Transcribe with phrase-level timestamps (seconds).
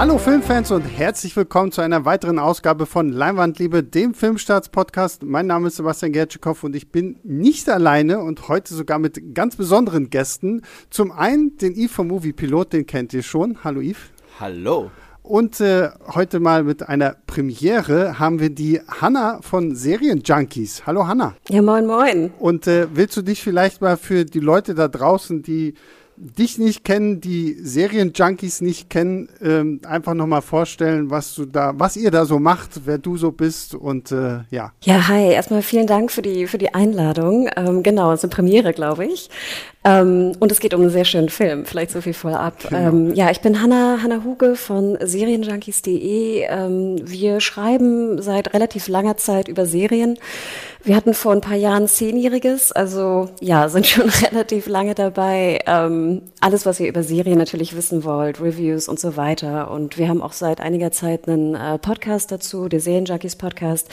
[0.00, 5.24] Hallo Filmfans und herzlich willkommen zu einer weiteren Ausgabe von Leinwandliebe, dem Filmstarts-Podcast.
[5.24, 9.56] Mein Name ist Sebastian Gertschikow und ich bin nicht alleine und heute sogar mit ganz
[9.56, 10.62] besonderen Gästen.
[10.88, 13.62] Zum einen den Yves vom Movie Pilot, den kennt ihr schon.
[13.62, 14.00] Hallo Yves.
[14.40, 14.90] Hallo.
[15.22, 20.86] Und äh, heute mal mit einer Premiere haben wir die Hanna von Serienjunkies.
[20.86, 21.34] Hallo Hanna.
[21.50, 22.32] Ja, moin, moin.
[22.38, 25.74] Und äh, willst du dich vielleicht mal für die Leute da draußen, die
[26.20, 31.96] dich nicht kennen, die Serienjunkies nicht kennen, ähm, einfach nochmal vorstellen, was du da, was
[31.96, 34.72] ihr da so macht, wer du so bist und äh, ja.
[34.82, 37.48] Ja, hi, erstmal vielen Dank für die, für die Einladung.
[37.56, 39.30] Ähm, genau, es ist eine Premiere, glaube ich.
[39.82, 42.68] Ähm, und es geht um einen sehr schönen Film, vielleicht so viel vorab.
[42.68, 42.88] Genau.
[42.88, 46.44] Ähm, ja, ich bin Hanna, Hanna Huge von Serienjunkies.de.
[46.50, 50.18] Ähm, wir schreiben seit relativ langer Zeit über Serien.
[50.82, 55.60] Wir hatten vor ein paar Jahren Zehnjähriges, also ja, sind schon relativ lange dabei.
[55.66, 59.70] Ähm, alles, was ihr über Serien natürlich wissen wollt, Reviews und so weiter.
[59.70, 63.88] Und wir haben auch seit einiger Zeit einen äh, Podcast dazu, der Serienjunkies Podcast,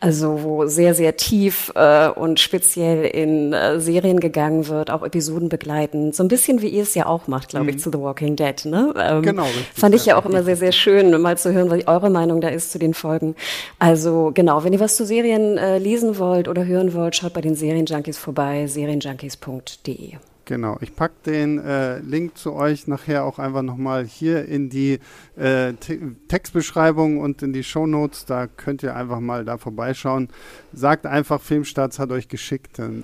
[0.00, 5.25] also wo sehr, sehr tief äh, und speziell in äh, Serien gegangen wird, auch Episoden
[5.26, 6.12] Episoden begleiten.
[6.12, 7.80] So ein bisschen wie ihr es ja auch macht, glaube ich, mhm.
[7.80, 8.64] zu The Walking Dead.
[8.64, 8.94] Ne?
[8.96, 9.44] Ähm, genau.
[9.44, 12.40] Richtig, fand ich ja auch immer sehr, sehr schön, mal zu hören, was eure Meinung
[12.40, 13.34] da ist zu den Folgen.
[13.78, 17.40] Also genau, wenn ihr was zu Serien äh, lesen wollt oder hören wollt, schaut bei
[17.40, 20.14] den Serienjunkies vorbei, serienjunkies.de.
[20.46, 25.00] Genau, ich packe den äh, Link zu euch nachher auch einfach nochmal hier in die
[25.36, 25.72] äh,
[26.28, 28.26] Textbeschreibung und in die Shownotes.
[28.26, 30.28] Da könnt ihr einfach mal da vorbeischauen.
[30.72, 32.78] Sagt einfach, Filmstarts hat euch geschickt.
[32.78, 32.84] Ja,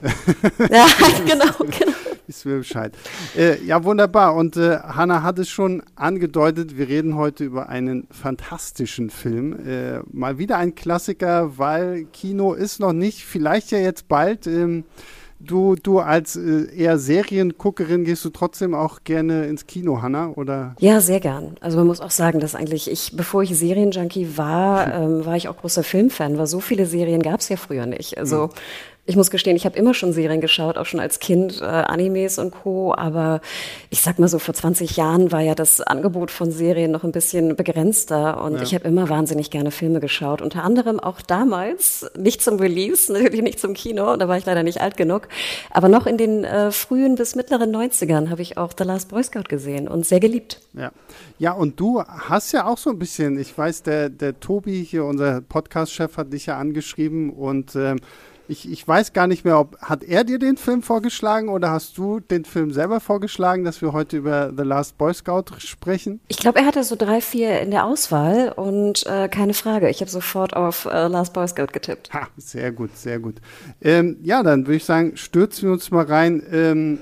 [1.26, 1.92] genau, genau.
[2.28, 2.94] Ist mir Bescheid.
[3.36, 4.34] Äh, ja, wunderbar.
[4.34, 9.56] Und äh, Hanna hat es schon angedeutet, wir reden heute über einen fantastischen Film.
[9.66, 14.46] Äh, mal wieder ein Klassiker, weil Kino ist noch nicht, vielleicht ja jetzt bald.
[14.46, 14.84] Ähm,
[15.40, 20.76] du, du als äh, eher Serienguckerin gehst du trotzdem auch gerne ins Kino, Hanna, oder?
[20.78, 21.56] Ja, sehr gern.
[21.60, 25.48] Also man muss auch sagen, dass eigentlich ich, bevor ich Serienjunkie war, ähm, war ich
[25.48, 28.18] auch großer Filmfan, weil so viele Serien gab es ja früher nicht.
[28.18, 28.50] Also mhm.
[29.04, 32.38] Ich muss gestehen, ich habe immer schon Serien geschaut, auch schon als Kind, äh, Animes
[32.38, 32.94] und Co.
[32.94, 33.40] Aber
[33.90, 37.10] ich sag mal so, vor 20 Jahren war ja das Angebot von Serien noch ein
[37.10, 38.62] bisschen begrenzter und ja.
[38.62, 40.40] ich habe immer wahnsinnig gerne Filme geschaut.
[40.40, 44.62] Unter anderem auch damals, nicht zum Release, natürlich nicht zum Kino, da war ich leider
[44.62, 45.26] nicht alt genug,
[45.70, 49.24] aber noch in den äh, frühen bis mittleren 90ern habe ich auch The Last Boy
[49.24, 50.60] Scout gesehen und sehr geliebt.
[50.74, 50.92] Ja.
[51.40, 55.04] Ja, und du hast ja auch so ein bisschen, ich weiß, der, der Tobi hier,
[55.04, 57.98] unser Podcast-Chef, hat dich ja angeschrieben und ähm,
[58.48, 61.96] ich, ich weiß gar nicht mehr, ob hat er dir den Film vorgeschlagen oder hast
[61.98, 66.20] du den Film selber vorgeschlagen, dass wir heute über The Last Boy Scout sprechen?
[66.28, 69.88] Ich glaube, er hatte so drei, vier in der Auswahl und äh, keine Frage.
[69.88, 72.12] Ich habe sofort auf äh, Last Boy Scout getippt.
[72.12, 73.36] Ha, sehr gut, sehr gut.
[73.80, 76.42] Ähm, ja, dann würde ich sagen, stürzen wir uns mal rein.
[76.50, 76.98] Ähm,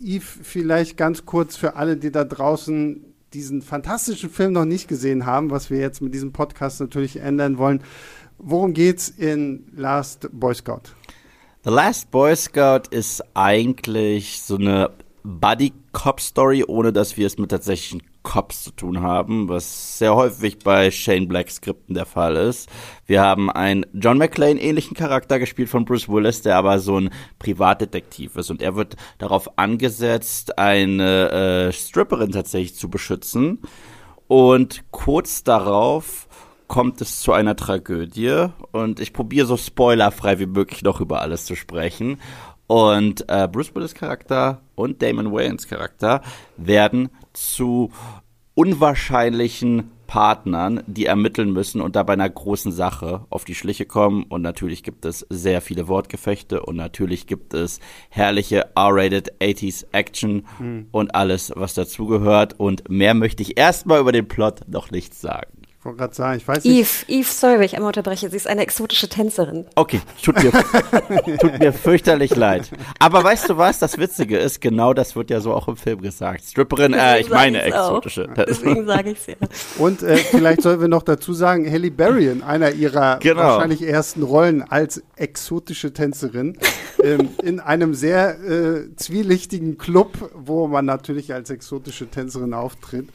[0.00, 3.02] Yves, vielleicht ganz kurz für alle, die da draußen
[3.34, 7.58] diesen fantastischen Film noch nicht gesehen haben, was wir jetzt mit diesem Podcast natürlich ändern
[7.58, 7.82] wollen.
[8.38, 10.92] Worum geht's in Last Boy Scout?
[11.64, 14.90] The Last Boy Scout ist eigentlich so eine
[15.24, 20.90] Buddy-Cop-Story, ohne dass wir es mit tatsächlichen Cops zu tun haben, was sehr häufig bei
[20.90, 22.68] Shane Black-Skripten der Fall ist.
[23.06, 28.36] Wir haben einen John McClane-ähnlichen Charakter gespielt von Bruce Willis, der aber so ein Privatdetektiv
[28.36, 33.60] ist und er wird darauf angesetzt, eine äh, Stripperin tatsächlich zu beschützen.
[34.28, 36.26] Und kurz darauf
[36.68, 41.44] kommt es zu einer Tragödie und ich probiere so spoilerfrei wie möglich noch über alles
[41.44, 42.20] zu sprechen.
[42.66, 46.22] Und äh, Bruce Willis Charakter und Damon Wayans Charakter
[46.56, 47.92] werden zu
[48.54, 54.24] unwahrscheinlichen Partnern, die ermitteln müssen und da bei einer großen Sache auf die Schliche kommen.
[54.24, 60.46] Und natürlich gibt es sehr viele Wortgefechte und natürlich gibt es herrliche R-rated 80s Action
[60.58, 60.86] mhm.
[60.90, 62.58] und alles, was dazugehört.
[62.58, 66.46] Und mehr möchte ich erstmal über den Plot noch nicht sagen wollte gerade sagen, ich
[66.46, 66.74] weiß nicht.
[66.74, 68.28] Eve, Eve, sorry, wenn ich einmal unterbreche.
[68.28, 69.66] Sie ist eine exotische Tänzerin.
[69.74, 70.52] Okay, tut mir,
[71.38, 72.70] tut mir fürchterlich leid.
[72.98, 73.78] Aber weißt du was?
[73.78, 76.44] Das Witzige ist, genau das wird ja so auch im Film gesagt.
[76.44, 78.28] Stripperin, äh, ich meine exotische.
[78.30, 78.44] Auch.
[78.44, 79.34] Deswegen sage ich es ja.
[79.78, 83.42] Und äh, vielleicht sollen wir noch dazu sagen, Halle Berry in einer ihrer genau.
[83.42, 86.58] wahrscheinlich ersten Rollen als exotische Tänzerin
[87.02, 93.08] ähm, in einem sehr äh, zwielichtigen Club, wo man natürlich als exotische Tänzerin auftritt.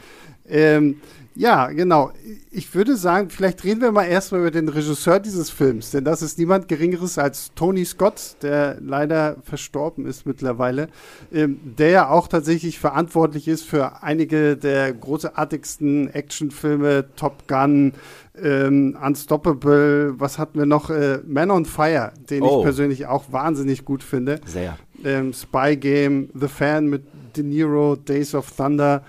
[0.48, 1.02] Ähm,
[1.36, 2.12] ja, genau.
[2.52, 6.22] Ich würde sagen, vielleicht reden wir mal erstmal über den Regisseur dieses Films, denn das
[6.22, 10.90] ist niemand Geringeres als Tony Scott, der leider verstorben ist mittlerweile,
[11.32, 17.94] ähm, der ja auch tatsächlich verantwortlich ist für einige der großartigsten Actionfilme, Top Gun,
[18.42, 20.90] ähm, Unstoppable, was hatten wir noch?
[20.90, 22.58] Äh, Man on Fire, den oh.
[22.58, 24.42] ich persönlich auch wahnsinnig gut finde.
[24.46, 24.78] Sehr.
[25.04, 27.04] Ähm, Spy Game, The Fan mit
[27.38, 29.04] De Niro, Days of Thunder.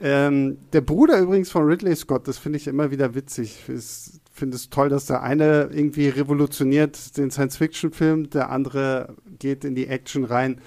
[0.00, 3.64] Ähm, der Bruder übrigens von Ridley Scott, das finde ich immer wieder witzig.
[3.68, 9.74] Ich finde es toll, dass der eine irgendwie revolutioniert den Science-Fiction-Film, der andere geht in
[9.74, 10.60] die Action rein.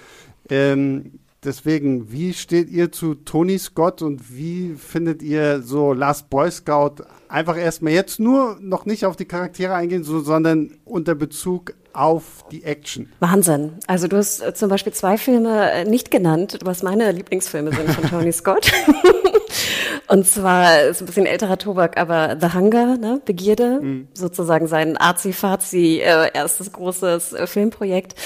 [0.48, 6.50] Ähm, deswegen, wie steht ihr zu Tony Scott und wie findet ihr so Last Boy
[6.50, 11.74] Scout einfach erstmal jetzt nur noch nicht auf die Charaktere eingehen, so, sondern unter Bezug
[11.92, 13.10] auf die Action.
[13.20, 13.72] Wahnsinn.
[13.86, 17.90] Also du hast äh, zum Beispiel zwei Filme äh, nicht genannt, was meine Lieblingsfilme sind
[17.90, 18.70] von Tony Scott.
[20.10, 23.20] Und zwar ist ein bisschen älterer Tobak, aber The Hunger, ne?
[23.24, 24.08] Begierde, mhm.
[24.12, 28.16] sozusagen sein Arzi-Fazi äh, erstes großes äh, Filmprojekt.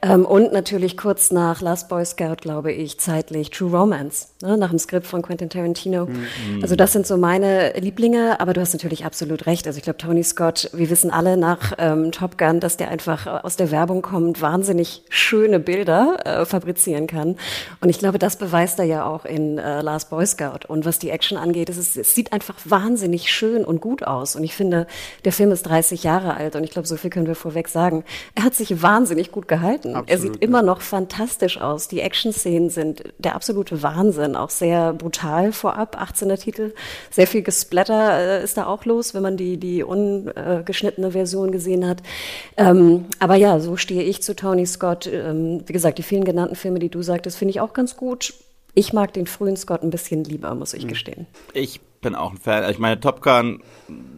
[0.00, 4.56] Ähm, und natürlich kurz nach Last Boy Scout, glaube ich, zeitlich True Romance, ne?
[4.56, 6.06] nach dem Skript von Quentin Tarantino.
[6.06, 6.60] Mhm.
[6.62, 9.66] Also das sind so meine Lieblinge, aber du hast natürlich absolut recht.
[9.66, 13.44] Also ich glaube, Tony Scott, wir wissen alle nach ähm, Top Gun, dass der einfach
[13.44, 17.36] aus der Werbung kommt, wahnsinnig schöne Bilder äh, fabrizieren kann.
[17.80, 20.66] Und ich glaube, das beweist er ja auch in äh, Last Boy Scout.
[20.68, 24.36] Und was die Action angeht, es, ist, es sieht einfach wahnsinnig schön und gut aus.
[24.36, 24.86] Und ich finde,
[25.24, 28.04] der Film ist 30 Jahre alt und ich glaube, so viel können wir vorweg sagen.
[28.34, 29.96] Er hat sich wahnsinnig gut gehalten.
[29.96, 30.42] Absolut, er sieht ja.
[30.42, 31.88] immer noch fantastisch aus.
[31.88, 36.72] Die Action-Szenen sind der absolute Wahnsinn, auch sehr brutal vorab, 18er Titel.
[37.10, 41.86] Sehr viel Gesplatter äh, ist da auch los, wenn man die, die ungeschnittene Version gesehen
[41.86, 42.02] hat.
[42.56, 45.06] Ähm, aber ja, so stehe ich zu Tony Scott.
[45.06, 48.34] Ähm, wie gesagt, die vielen genannten Filme, die du sagtest, finde ich auch ganz gut.
[48.74, 50.88] Ich mag den frühen Scott ein bisschen lieber, muss ich hm.
[50.88, 51.26] gestehen.
[51.52, 52.70] Ich bin auch ein Fan.
[52.70, 53.62] Ich meine, Top Gun,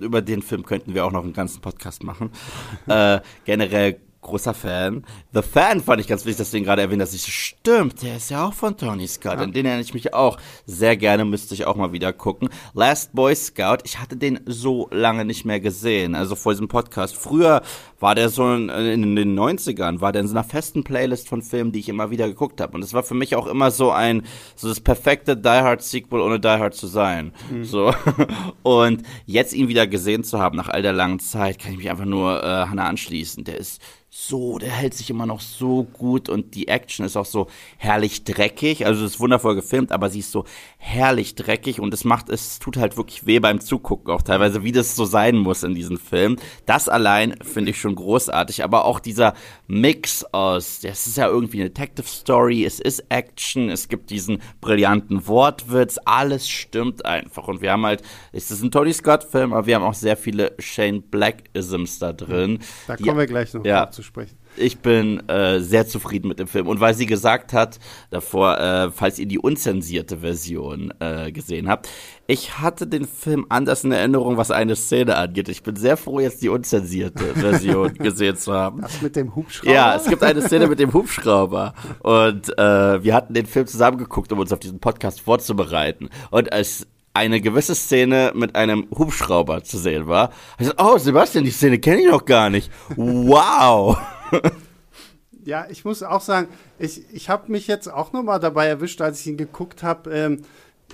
[0.00, 2.30] über den Film könnten wir auch noch einen ganzen Podcast machen.
[2.86, 5.04] äh, generell großer Fan.
[5.32, 7.18] The Fan fand ich ganz wichtig, dass du ihn gerade erwähnt hast.
[7.18, 9.34] Stimmt, der ist ja auch von Tony Scott.
[9.34, 9.38] Ja.
[9.38, 12.48] An den erinnere ich mich auch sehr gerne, müsste ich auch mal wieder gucken.
[12.74, 17.16] Last Boy Scout, ich hatte den so lange nicht mehr gesehen, also vor diesem Podcast.
[17.16, 17.62] Früher
[17.98, 21.42] war der so in, in den 90ern, war der in so einer festen Playlist von
[21.42, 22.74] Filmen, die ich immer wieder geguckt habe.
[22.74, 24.22] Und das war für mich auch immer so ein,
[24.54, 27.32] so das perfekte Die Hard Sequel, ohne Die Hard zu sein.
[27.50, 27.64] Mhm.
[27.64, 27.94] So.
[28.62, 31.90] Und jetzt ihn wieder gesehen zu haben, nach all der langen Zeit, kann ich mich
[31.90, 33.44] einfach nur äh, Hannah anschließen.
[33.44, 33.80] Der ist
[34.18, 38.24] so, der hält sich immer noch so gut und die Action ist auch so herrlich
[38.24, 38.86] dreckig.
[38.86, 40.44] Also es ist wundervoll gefilmt, aber sie ist so
[40.86, 44.70] herrlich dreckig und es macht, es tut halt wirklich weh beim Zugucken auch teilweise, wie
[44.70, 46.36] das so sein muss in diesem Film.
[46.64, 49.34] Das allein finde ich schon großartig, aber auch dieser
[49.66, 54.40] Mix aus, das ist ja irgendwie eine Detective Story, es ist Action, es gibt diesen
[54.60, 58.02] brillanten Wortwitz, alles stimmt einfach und wir haben halt,
[58.32, 62.12] es ist ein Tony Scott Film, aber wir haben auch sehr viele Shane Black-Isms da
[62.12, 62.60] drin.
[62.86, 64.38] Da kommen wir gleich noch ja, zu sprechen.
[64.58, 66.66] Ich bin äh, sehr zufrieden mit dem Film.
[66.66, 67.78] Und weil sie gesagt hat,
[68.10, 71.88] davor, äh, falls ihr die unzensierte Version äh, gesehen habt,
[72.26, 75.48] ich hatte den Film anders in Erinnerung, was eine Szene angeht.
[75.48, 78.80] Ich bin sehr froh, jetzt die unzensierte Version gesehen zu haben.
[78.80, 79.72] Das mit dem Hubschrauber?
[79.72, 81.74] Ja, es gibt eine Szene mit dem Hubschrauber.
[82.00, 86.08] Und äh, wir hatten den Film zusammengeguckt, um uns auf diesen Podcast vorzubereiten.
[86.30, 86.86] Und als
[87.16, 90.30] eine gewisse Szene mit einem Hubschrauber zu sehen war.
[90.58, 92.70] Ich dachte, oh, Sebastian, die Szene kenne ich noch gar nicht.
[92.94, 93.96] Wow.
[95.44, 99.00] ja, ich muss auch sagen, ich, ich habe mich jetzt auch noch mal dabei erwischt,
[99.00, 100.10] als ich ihn geguckt habe.
[100.10, 100.42] Ähm,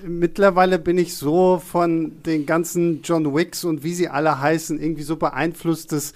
[0.04, 5.02] mittlerweile bin ich so von den ganzen John Wicks und wie sie alle heißen, irgendwie
[5.02, 6.12] so beeinflusst, dass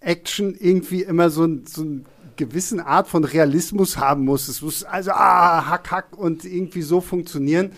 [0.00, 2.02] Action irgendwie immer so, so eine
[2.36, 4.48] gewissen Art von Realismus haben muss.
[4.48, 7.72] Es muss also ah, hack, hack und irgendwie so funktionieren.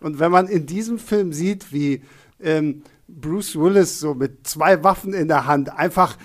[0.00, 2.02] Und wenn man in diesem Film sieht, wie
[2.40, 6.16] ähm, Bruce Willis so mit zwei Waffen in der Hand einfach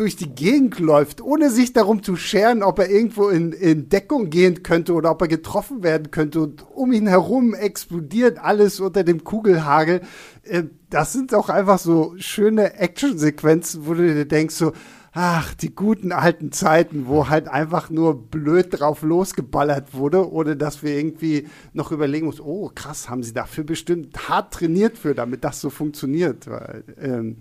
[0.00, 4.30] durch die Gegend läuft, ohne sich darum zu scheren, ob er irgendwo in, in Deckung
[4.30, 9.04] gehen könnte oder ob er getroffen werden könnte und um ihn herum explodiert alles unter
[9.04, 10.00] dem Kugelhagel.
[10.44, 14.72] Äh, das sind auch einfach so schöne Actionsequenzen, wo du dir denkst so,
[15.12, 20.82] ach, die guten alten Zeiten, wo halt einfach nur blöd drauf losgeballert wurde, ohne dass
[20.82, 25.44] wir irgendwie noch überlegen mussten, oh krass, haben sie dafür bestimmt hart trainiert für, damit
[25.44, 26.48] das so funktioniert.
[26.48, 27.36] Weil, ähm,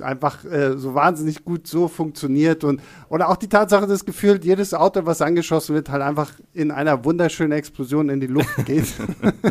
[0.00, 4.74] einfach äh, so wahnsinnig gut so funktioniert und oder auch die Tatsache, dass gefühlt jedes
[4.74, 8.86] Auto, was angeschossen wird, halt einfach in einer wunderschönen Explosion in die Luft geht.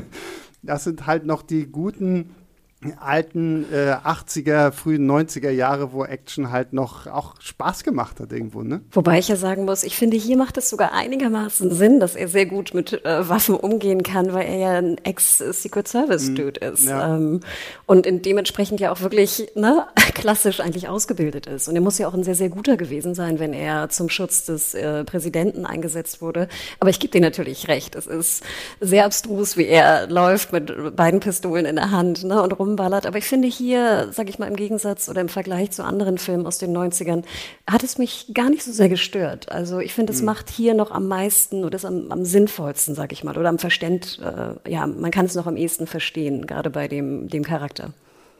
[0.61, 2.31] das sind halt noch die guten
[2.99, 8.61] alten äh, 80er, frühen 90er Jahre, wo Action halt noch auch Spaß gemacht hat irgendwo,
[8.61, 8.81] ne?
[8.91, 12.27] Wobei ich ja sagen muss, ich finde, hier macht es sogar einigermaßen Sinn, dass er
[12.27, 16.73] sehr gut mit äh, Waffen umgehen kann, weil er ja ein Ex-Secret Service-Dude mhm.
[16.73, 16.85] ist.
[16.85, 17.15] Ja.
[17.15, 17.39] Ähm,
[17.85, 21.67] und in dementsprechend ja auch wirklich ne, klassisch eigentlich ausgebildet ist.
[21.67, 24.45] Und er muss ja auch ein sehr, sehr guter gewesen sein, wenn er zum Schutz
[24.45, 26.47] des äh, Präsidenten eingesetzt wurde.
[26.79, 28.43] Aber ich gebe dir natürlich recht, es ist
[28.79, 33.05] sehr abstrus, wie er läuft mit beiden Pistolen in der Hand ne, und rum zusammenballert.
[33.05, 36.45] Aber ich finde hier, sage ich mal, im Gegensatz oder im Vergleich zu anderen Filmen
[36.45, 37.23] aus den 90ern,
[37.69, 39.51] hat es mich gar nicht so sehr gestört.
[39.51, 40.25] Also ich finde, es mhm.
[40.25, 43.59] macht hier noch am meisten oder ist am, am sinnvollsten, sage ich mal, oder am
[43.59, 47.93] Verständ, äh, ja, man kann es noch am ehesten verstehen, gerade bei dem, dem Charakter.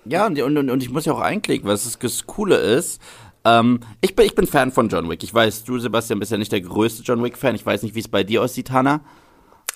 [0.06, 3.02] Ja, und, und, und ich muss ja auch einklicken, was das Coole ist.
[3.46, 5.24] Ähm, ich, bin, ich bin Fan von John Wick.
[5.24, 7.56] Ich weiß, du, Sebastian, bist ja nicht der größte John Wick-Fan.
[7.56, 9.02] Ich weiß nicht, wie es bei dir aussieht, Hannah.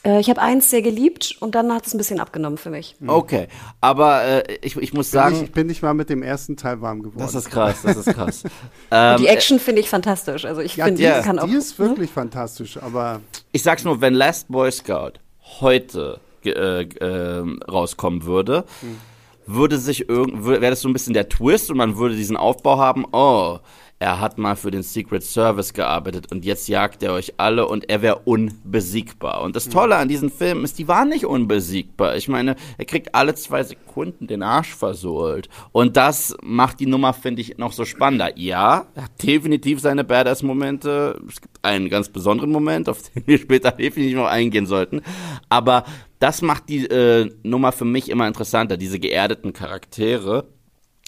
[0.03, 2.95] Äh, ich habe eins sehr geliebt und dann hat es ein bisschen abgenommen für mich.
[2.99, 3.09] Mhm.
[3.09, 3.47] Okay,
[3.81, 5.35] aber äh, ich, ich muss bin sagen.
[5.35, 7.19] Ich, ich bin nicht mal mit dem ersten Teil warm geworden.
[7.19, 8.43] Das ist krass, das ist krass.
[8.91, 10.45] ähm, die Action finde ich fantastisch.
[10.45, 11.45] Also ich ja, finde, die, die kann auch.
[11.45, 13.21] Die ist wirklich fantastisch, aber.
[13.51, 15.13] Ich sag's nur, wenn Last Boy Scout
[15.59, 18.97] heute äh, äh, rauskommen würde, hm.
[19.45, 22.77] würde sich irgend, wäre das so ein bisschen der Twist und man würde diesen Aufbau
[22.77, 23.59] haben, oh,
[23.99, 27.89] er hat mal für den Secret Service gearbeitet und jetzt jagt er euch alle und
[27.89, 29.41] er wäre unbesiegbar.
[29.41, 32.15] Und das Tolle an diesen Filmen ist, die waren nicht unbesiegbar.
[32.15, 35.49] Ich meine, er kriegt alle zwei Sekunden den Arsch versohlt.
[35.71, 38.37] Und das macht die Nummer, finde ich, noch so spannender.
[38.37, 41.19] Ja, er hat definitiv seine Badass-Momente.
[41.27, 45.01] Es gibt einen ganz besonderen Moment, auf den wir später definitiv noch eingehen sollten.
[45.49, 45.85] Aber
[46.19, 50.45] das macht die äh, Nummer für mich immer interessanter, diese geerdeten Charaktere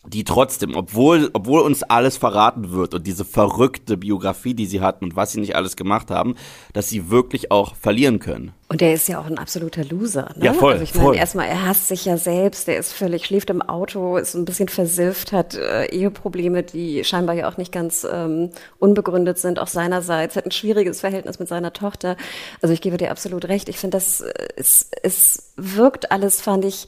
[0.05, 5.05] die trotzdem, obwohl, obwohl uns alles verraten wird und diese verrückte Biografie, die sie hatten
[5.05, 6.35] und was sie nicht alles gemacht haben,
[6.73, 8.53] dass sie wirklich auch verlieren können.
[8.71, 10.29] Und er ist ja auch ein absoluter Loser.
[10.35, 10.45] Ne?
[10.45, 10.73] Ja, voll.
[10.73, 14.17] Also ich meine, erstmal, er hasst sich ja selbst, er ist völlig, schläft im Auto,
[14.17, 19.39] ist ein bisschen versifft, hat äh, Eheprobleme, die scheinbar ja auch nicht ganz ähm, unbegründet
[19.39, 22.15] sind, auch seinerseits, hat ein schwieriges Verhältnis mit seiner Tochter.
[22.61, 23.69] Also ich gebe dir absolut recht.
[23.69, 26.87] Ich finde, das äh, es, es wirkt alles, fand ich,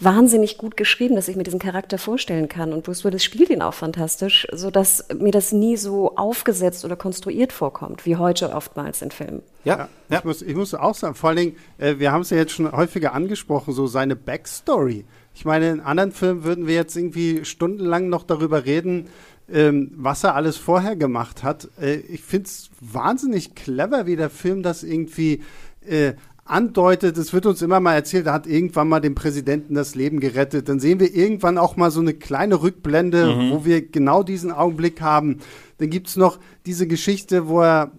[0.00, 2.74] wahnsinnig gut geschrieben, dass ich mir diesen Charakter vorstellen kann.
[2.74, 6.96] Und Bruce Willis spielt ihn auch fantastisch, so dass mir das nie so aufgesetzt oder
[6.96, 9.42] konstruiert vorkommt, wie heute oftmals in Filmen.
[9.64, 10.18] Ja, ja.
[10.18, 12.52] Ich, muss, ich muss auch sagen, vor allen Dingen, äh, wir haben es ja jetzt
[12.52, 15.04] schon häufiger angesprochen, so seine Backstory.
[15.34, 19.06] Ich meine, in anderen Filmen würden wir jetzt irgendwie stundenlang noch darüber reden,
[19.50, 21.68] ähm, was er alles vorher gemacht hat.
[21.80, 25.42] Äh, ich finde es wahnsinnig clever, wie der Film das irgendwie
[25.86, 26.14] äh,
[26.44, 30.20] andeutet, es wird uns immer mal erzählt, er hat irgendwann mal dem Präsidenten das Leben
[30.20, 30.68] gerettet.
[30.68, 33.50] Dann sehen wir irgendwann auch mal so eine kleine Rückblende, mhm.
[33.50, 35.38] wo wir genau diesen Augenblick haben.
[35.78, 37.92] Dann gibt es noch diese Geschichte, wo er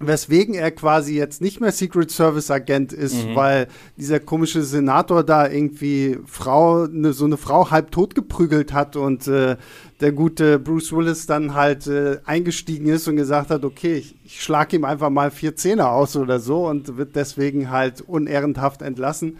[0.00, 3.34] weswegen er quasi jetzt nicht mehr Secret Service Agent ist, mhm.
[3.34, 8.94] weil dieser komische Senator da irgendwie Frau, ne, so eine Frau halb tot geprügelt hat
[8.94, 9.56] und äh,
[10.00, 14.40] der gute Bruce Willis dann halt äh, eingestiegen ist und gesagt hat, okay, ich, ich
[14.40, 19.36] schlag ihm einfach mal vier Zähne aus oder so und wird deswegen halt unehrenhaft entlassen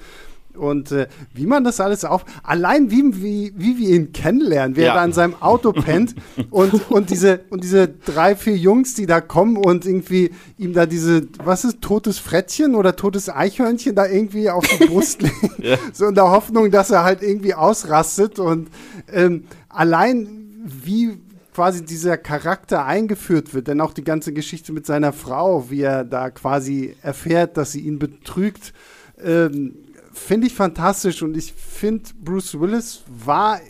[0.58, 4.88] und äh, wie man das alles auf, allein wie, wie, wie wir ihn kennenlernen, wer
[4.88, 4.94] ja.
[4.94, 6.14] da in seinem Auto pennt
[6.50, 10.86] und, und diese, und diese drei, vier Jungs, die da kommen und irgendwie ihm da
[10.86, 15.76] diese, was ist, totes Frettchen oder totes Eichhörnchen da irgendwie auf die Brust legen, ja.
[15.92, 18.68] so in der Hoffnung, dass er halt irgendwie ausrastet und
[19.12, 20.28] ähm, allein
[20.64, 21.18] wie
[21.58, 26.04] quasi dieser Charakter eingeführt wird, denn auch die ganze Geschichte mit seiner Frau, wie er
[26.04, 28.72] da quasi erfährt, dass sie ihn betrügt,
[29.20, 29.74] ähm,
[30.18, 33.60] finde ich fantastisch und ich finde, Bruce Willis war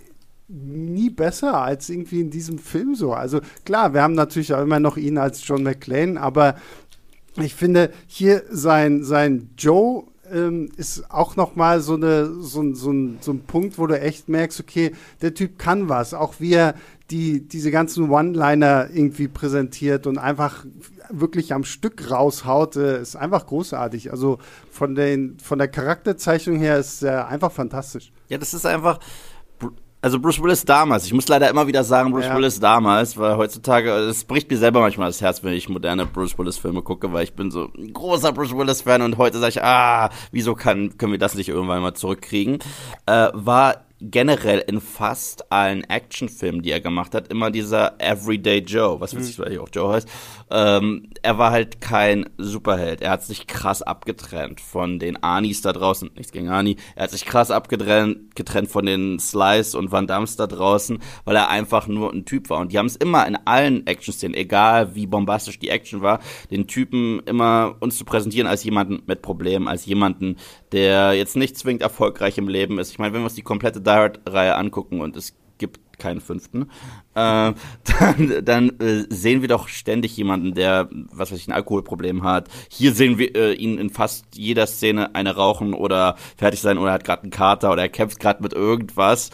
[0.49, 3.13] nie besser als irgendwie in diesem Film so.
[3.13, 6.57] Also klar, wir haben natürlich auch immer noch ihn als John McClane, aber
[7.37, 11.97] ich finde hier sein, sein Joe ähm, ist auch noch mal so,
[12.41, 16.15] so, so, ein, so ein Punkt, wo du echt merkst, okay, der Typ kann was.
[16.15, 16.75] Auch wie er
[17.11, 20.65] die, diese ganzen One-Liner irgendwie präsentiert und einfach
[21.11, 24.11] wirklich am Stück raushaut, äh, ist einfach großartig.
[24.11, 24.39] Also
[24.71, 28.13] von, den, von der Charakterzeichnung her ist er einfach fantastisch.
[28.29, 28.99] Ja, das ist einfach.
[30.01, 32.37] Also Bruce Willis damals, ich muss leider immer wieder sagen, Bruce ja.
[32.37, 36.39] Willis damals, weil heutzutage, es bricht mir selber manchmal das Herz, wenn ich moderne Bruce
[36.39, 39.51] Willis Filme gucke, weil ich bin so ein großer Bruce Willis Fan und heute sage
[39.51, 42.61] ich, ah, wieso kann, können wir das nicht irgendwann mal zurückkriegen,
[43.07, 49.01] äh, war generell in fast allen Actionfilmen, die er gemacht hat, immer dieser Everyday Joe,
[49.01, 49.43] was witzig, mhm.
[49.43, 50.09] weil ich auch Joe heißt.
[50.51, 53.03] Ähm, er war halt kein Superheld.
[53.03, 56.11] Er hat sich krass abgetrennt von den Anis da draußen.
[56.17, 56.77] Nichts gegen Ani.
[56.97, 61.37] Er hat sich krass abgetrennt getrennt von den Slice und Van Dams da draußen, weil
[61.37, 62.61] er einfach nur ein Typ war.
[62.61, 66.67] Und die haben es immer in allen Action-Szenen, egal wie bombastisch die Action war, den
[66.67, 70.37] Typen immer uns zu präsentieren als jemanden mit Problemen, als jemanden,
[70.73, 72.91] der jetzt nicht zwingend erfolgreich im Leben ist.
[72.91, 76.71] Ich meine, wenn wir uns die komplette Die Hard-Reihe angucken und es gibt keinen fünften,
[77.19, 77.55] äh,
[77.99, 82.49] dann, dann äh, sehen wir doch ständig jemanden, der, was weiß ich, ein Alkoholproblem hat.
[82.69, 86.91] Hier sehen wir äh, ihn in fast jeder Szene eine rauchen oder fertig sein oder
[86.91, 89.31] er hat gerade einen Kater oder er kämpft gerade mit irgendwas.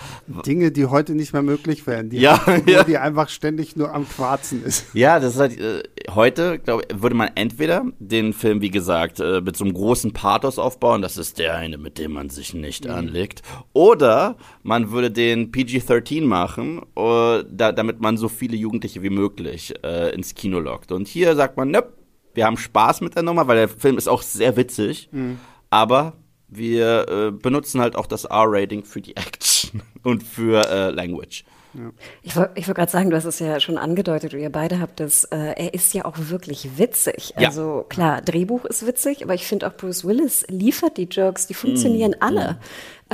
[0.47, 2.11] Dinge, die heute nicht mehr möglich wären.
[2.11, 2.85] Die ja, ja.
[2.85, 4.87] die einfach ständig nur am Quarzen ist.
[4.95, 5.83] Ja, das ist halt, äh,
[6.14, 10.12] heute, glaube ich, würde man entweder den Film, wie gesagt, äh, mit so einem großen
[10.12, 12.93] Pathos aufbauen, das ist der eine, mit dem man sich nicht mhm.
[12.93, 19.11] anlegt, oder man würde den PG-13 machen, uh, da, damit man so viele Jugendliche wie
[19.11, 20.93] möglich äh, ins Kino lockt.
[20.93, 21.85] Und hier sagt man, ne,
[22.35, 25.38] wir haben Spaß mit der Nummer, weil der Film ist auch sehr witzig, mhm.
[25.71, 26.14] aber
[26.49, 31.45] wir äh, benutzen halt auch das R-Rating für die Action und für äh, Language.
[31.75, 31.90] Ja.
[32.23, 35.00] Ich wollte ich wollt gerade sagen, du hast es ja schon angedeutet, ihr beide habt
[35.00, 37.35] es, äh, er ist ja auch wirklich witzig.
[37.37, 37.49] Ja.
[37.49, 41.54] Also klar, Drehbuch ist witzig, aber ich finde auch Bruce Willis liefert die Jokes, die
[41.54, 42.52] funktionieren mm, alle.
[42.52, 42.57] Mm.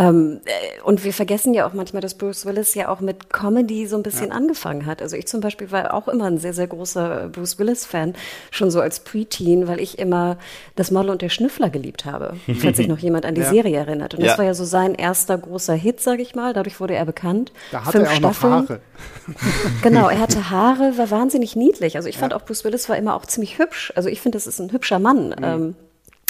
[0.01, 3.87] Ähm, äh, und wir vergessen ja auch manchmal, dass Bruce Willis ja auch mit Comedy
[3.87, 4.35] so ein bisschen ja.
[4.35, 5.03] angefangen hat.
[5.03, 8.15] Also ich zum Beispiel war auch immer ein sehr, sehr großer Bruce Willis-Fan,
[8.51, 10.39] schon so als Preteen, weil ich immer
[10.75, 13.51] das Model und der Schnüffler geliebt habe, falls sich noch jemand an die ja.
[13.51, 14.15] Serie erinnert.
[14.15, 14.29] Und ja.
[14.29, 16.55] das war ja so sein erster großer Hit, sag ich mal.
[16.55, 17.53] Dadurch wurde er bekannt.
[17.71, 18.53] Da hatte Fünf er auch Staffeln.
[18.53, 18.81] noch Haare.
[19.83, 21.97] genau, er hatte Haare, war wahnsinnig niedlich.
[21.97, 23.93] Also ich fand auch Bruce Willis war immer auch ziemlich hübsch.
[23.97, 25.29] Also ich finde, das ist ein hübscher Mann.
[25.29, 25.45] Mhm.
[25.45, 25.75] Ähm,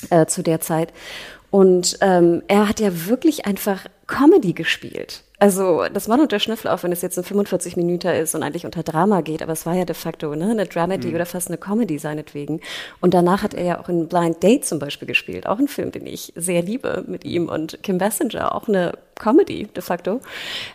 [0.08, 0.92] äh, zu der Zeit.
[1.50, 5.24] Und ähm, er hat ja wirklich einfach Comedy gespielt.
[5.40, 8.42] Also das Mann und der Schnüffel, auch wenn es jetzt ein 45 Minuten ist und
[8.42, 11.14] eigentlich unter Drama geht, aber es war ja de facto ne, eine Dramedy mhm.
[11.14, 12.60] oder fast eine Comedy seinetwegen.
[13.00, 15.92] Und danach hat er ja auch in Blind Date zum Beispiel gespielt, auch ein Film,
[15.92, 20.20] den ich sehr liebe mit ihm und Kim Basinger, auch eine Comedy de facto.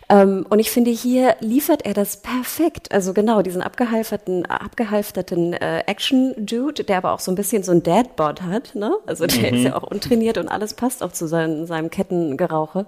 [0.08, 2.92] Ähm, und ich finde, hier liefert er das perfekt.
[2.92, 7.82] Also genau, diesen abgehalfterten, abgehalfterten äh, Action-Dude, der aber auch so ein bisschen so ein
[7.82, 8.74] Dad-Bod hat.
[8.74, 8.96] Ne?
[9.06, 9.58] Also der mhm.
[9.58, 12.86] ist ja auch untrainiert und alles passt auch zu seinem, seinem Kettengerauche.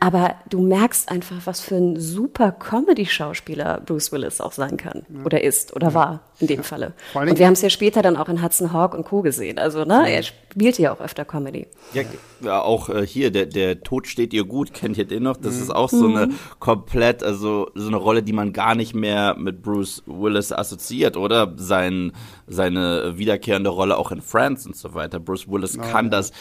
[0.00, 5.06] Aber du merkst einfach, was für ein super Comedy-Schauspieler Bruce Willis auch sein kann.
[5.08, 5.24] Ja.
[5.24, 5.94] Oder ist oder ja.
[5.94, 6.62] war in dem ja.
[6.62, 6.92] Falle.
[7.14, 9.22] Und wir haben es ja später dann auch in Hudson Hawk und Co.
[9.22, 9.58] gesehen.
[9.58, 10.22] Also ne, er
[10.56, 11.66] spielt ja auch öfter Comedy.
[11.92, 12.02] Ja,
[12.40, 15.36] ja auch äh, hier, der, der Tod steht ihr gut, kennt ihr den noch?
[15.36, 15.62] Das mhm.
[15.62, 16.38] ist auch so eine mhm.
[16.58, 21.52] komplett, also so eine Rolle, die man gar nicht mehr mit Bruce Willis assoziiert, oder?
[21.56, 22.12] Sein,
[22.46, 25.20] seine wiederkehrende Rolle auch in Friends und so weiter.
[25.20, 26.32] Bruce Willis oh, kann das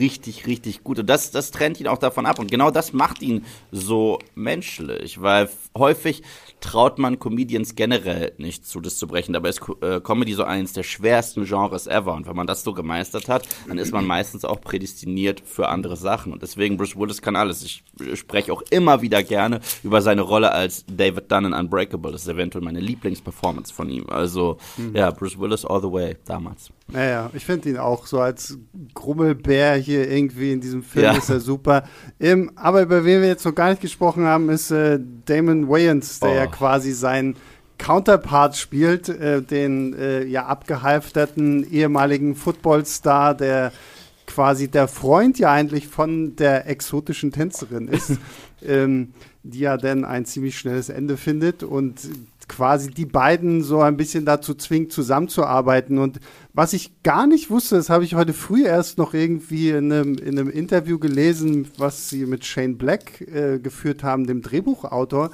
[0.00, 1.00] richtig, richtig gut.
[1.00, 2.38] Und das, das trennt ihn auch davon ab.
[2.38, 6.22] Und genau das macht ihn so menschlich, weil häufig
[6.60, 9.32] traut man Comedians generell nicht zu, das zu brechen.
[9.32, 12.14] Dabei ist äh, Comedy so eines der schwersten Genres ever.
[12.14, 15.96] Und wenn man das so gemeistert hat, dann ist man meistens auch prädestiniert für andere
[15.96, 16.32] Sachen.
[16.32, 17.62] Und deswegen, Bruce Willis kann alles.
[17.62, 22.12] Ich spreche auch immer wieder gerne über seine Rolle als David Dunn in Unbreakable.
[22.12, 24.08] Das ist eventuell meine Lieblingsperformance von ihm.
[24.08, 24.94] Also, mhm.
[24.94, 26.70] ja, Bruce Willis all the way damals.
[26.90, 28.56] Naja, ich finde ihn auch so als
[28.94, 31.12] Grummelbär hier irgendwie in diesem Film ja.
[31.12, 31.84] ist er super.
[32.18, 36.20] Ähm, aber über wen wir jetzt noch gar nicht gesprochen haben, ist äh, Damon Wayans,
[36.20, 36.34] der oh.
[36.34, 37.36] ja quasi sein
[37.76, 43.70] Counterpart spielt, äh, den äh, ja abgehalfterten ehemaligen Footballstar, der
[44.26, 48.12] quasi der Freund ja eigentlich von der exotischen Tänzerin ist,
[48.66, 52.00] ähm, die ja dann ein ziemlich schnelles Ende findet und
[52.48, 55.98] quasi die beiden so ein bisschen dazu zwingt, zusammenzuarbeiten.
[55.98, 56.18] Und
[56.52, 60.14] was ich gar nicht wusste, das habe ich heute früh erst noch irgendwie in einem,
[60.14, 65.30] in einem Interview gelesen, was sie mit Shane Black äh, geführt haben, dem Drehbuchautor.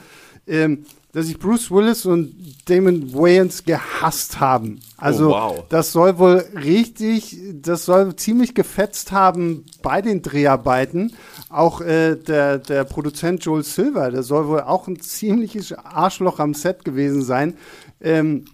[0.47, 2.35] Ähm, dass sich Bruce Willis und
[2.69, 4.81] Damon Wayans gehasst haben.
[4.97, 5.65] Also oh, wow.
[5.69, 11.15] das soll wohl richtig, das soll ziemlich gefetzt haben bei den Dreharbeiten.
[11.51, 16.53] Auch äh, der, der Produzent Joel Silver, der soll wohl auch ein ziemliches Arschloch am
[16.53, 17.57] Set gewesen sein.
[18.01, 18.47] Ähm,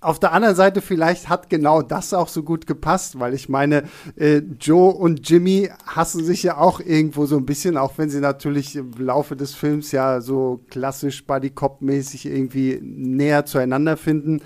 [0.00, 3.82] auf der anderen Seite, vielleicht hat genau das auch so gut gepasst, weil ich meine,
[4.16, 8.20] äh, Joe und Jimmy hassen sich ja auch irgendwo so ein bisschen, auch wenn sie
[8.20, 14.40] natürlich im Laufe des Films ja so klassisch Buddy Cop-mäßig irgendwie näher zueinander finden.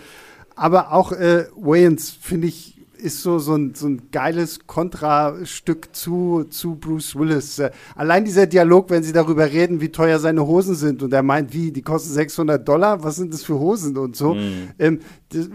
[0.56, 2.71] Aber auch äh, Wayans, finde ich,
[3.02, 7.58] ist so, so, ein, so ein geiles Kontrastück zu, zu Bruce Willis.
[7.58, 11.22] Äh, allein dieser Dialog, wenn sie darüber reden, wie teuer seine Hosen sind und er
[11.22, 14.34] meint, wie, die kosten 600 Dollar, was sind das für Hosen und so.
[14.34, 14.70] Mhm.
[14.78, 15.00] Ähm,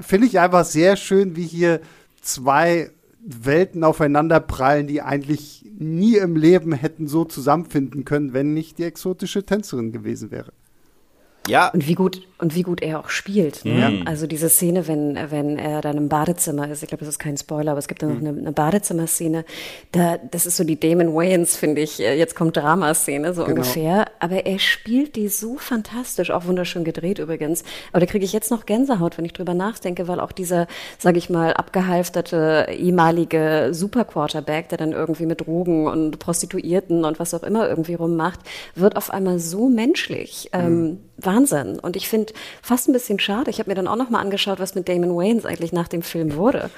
[0.01, 1.81] Finde ich einfach sehr schön, wie hier
[2.21, 8.77] zwei Welten aufeinander prallen, die eigentlich nie im Leben hätten so zusammenfinden können, wenn nicht
[8.77, 10.53] die exotische Tänzerin gewesen wäre.
[11.47, 11.69] Ja.
[11.69, 13.65] Und wie gut, und wie gut er auch spielt.
[13.65, 13.89] Ne?
[13.89, 14.07] Mhm.
[14.07, 17.37] Also diese Szene, wenn, wenn er dann im Badezimmer ist, ich glaube, das ist kein
[17.37, 18.27] Spoiler, aber es gibt da noch mhm.
[18.27, 19.45] eine, eine Badezimmerszene,
[19.91, 23.55] da, das ist so die Damon Wayans, finde ich, äh, jetzt kommt Dramaszene, so genau.
[23.55, 24.05] ungefähr.
[24.19, 27.63] Aber er spielt die so fantastisch, auch wunderschön gedreht übrigens.
[27.91, 30.67] Aber da kriege ich jetzt noch Gänsehaut, wenn ich drüber nachdenke, weil auch dieser,
[30.99, 37.33] sage ich mal, abgehalfterte ehemalige Superquarterback, der dann irgendwie mit Drogen und Prostituierten und was
[37.33, 38.39] auch immer irgendwie rummacht,
[38.75, 40.49] wird auf einmal so menschlich.
[40.53, 40.59] Mhm.
[40.59, 41.79] Ähm, Wahnsinn.
[41.79, 43.49] Und ich finde fast ein bisschen schade.
[43.49, 46.01] Ich habe mir dann auch noch mal angeschaut, was mit Damon Wayans eigentlich nach dem
[46.01, 46.69] Film wurde.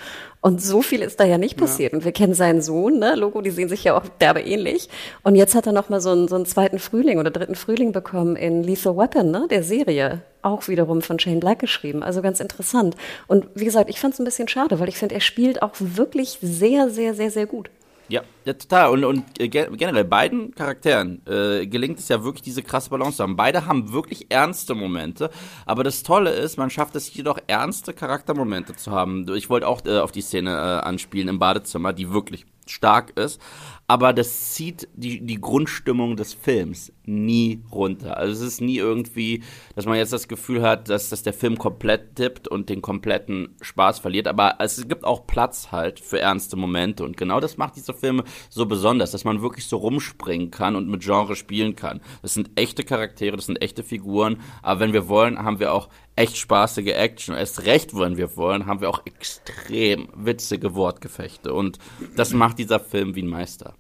[0.42, 1.92] Und so viel ist da ja nicht passiert.
[1.92, 1.98] Ja.
[1.98, 3.16] Und wir kennen seinen Sohn, ne?
[3.16, 4.88] Logo, die sehen sich ja auch derbe ähnlich.
[5.24, 7.92] Und jetzt hat er noch mal so einen, so einen zweiten Frühling oder dritten Frühling
[7.92, 9.48] bekommen in Lethal Weapon, ne?
[9.50, 10.22] Der Serie.
[10.42, 12.02] Auch wiederum von Shane Black geschrieben.
[12.02, 12.96] Also ganz interessant.
[13.28, 15.74] Und wie gesagt, ich fand es ein bisschen schade, weil ich finde, er spielt auch
[15.78, 17.70] wirklich sehr, sehr, sehr, sehr gut.
[18.10, 18.92] Ja, ja, total.
[18.92, 23.24] Und, und äh, generell beiden Charakteren äh, gelingt es ja wirklich, diese krasse Balance zu
[23.24, 23.36] haben.
[23.36, 25.30] Beide haben wirklich ernste Momente.
[25.66, 29.26] Aber das Tolle ist, man schafft es jedoch ernste Charaktermomente zu haben.
[29.36, 33.40] Ich wollte auch äh, auf die Szene äh, anspielen im Badezimmer, die wirklich stark ist
[33.90, 38.18] aber das zieht die, die Grundstimmung des Films nie runter.
[38.18, 39.44] Also es ist nie irgendwie,
[39.76, 43.56] dass man jetzt das Gefühl hat, dass, dass der Film komplett dippt und den kompletten
[43.62, 44.28] Spaß verliert.
[44.28, 47.04] Aber es gibt auch Platz halt für ernste Momente.
[47.04, 50.88] Und genau das macht diese Filme so besonders, dass man wirklich so rumspringen kann und
[50.88, 52.02] mit Genre spielen kann.
[52.22, 54.38] Das sind echte Charaktere, das sind echte Figuren.
[54.62, 57.36] Aber wenn wir wollen, haben wir auch echt spaßige Action.
[57.36, 61.54] Erst recht, wenn wir wollen, haben wir auch extrem witzige Wortgefechte.
[61.54, 61.80] Und
[62.16, 63.76] das macht dieser Film wie ein Meister.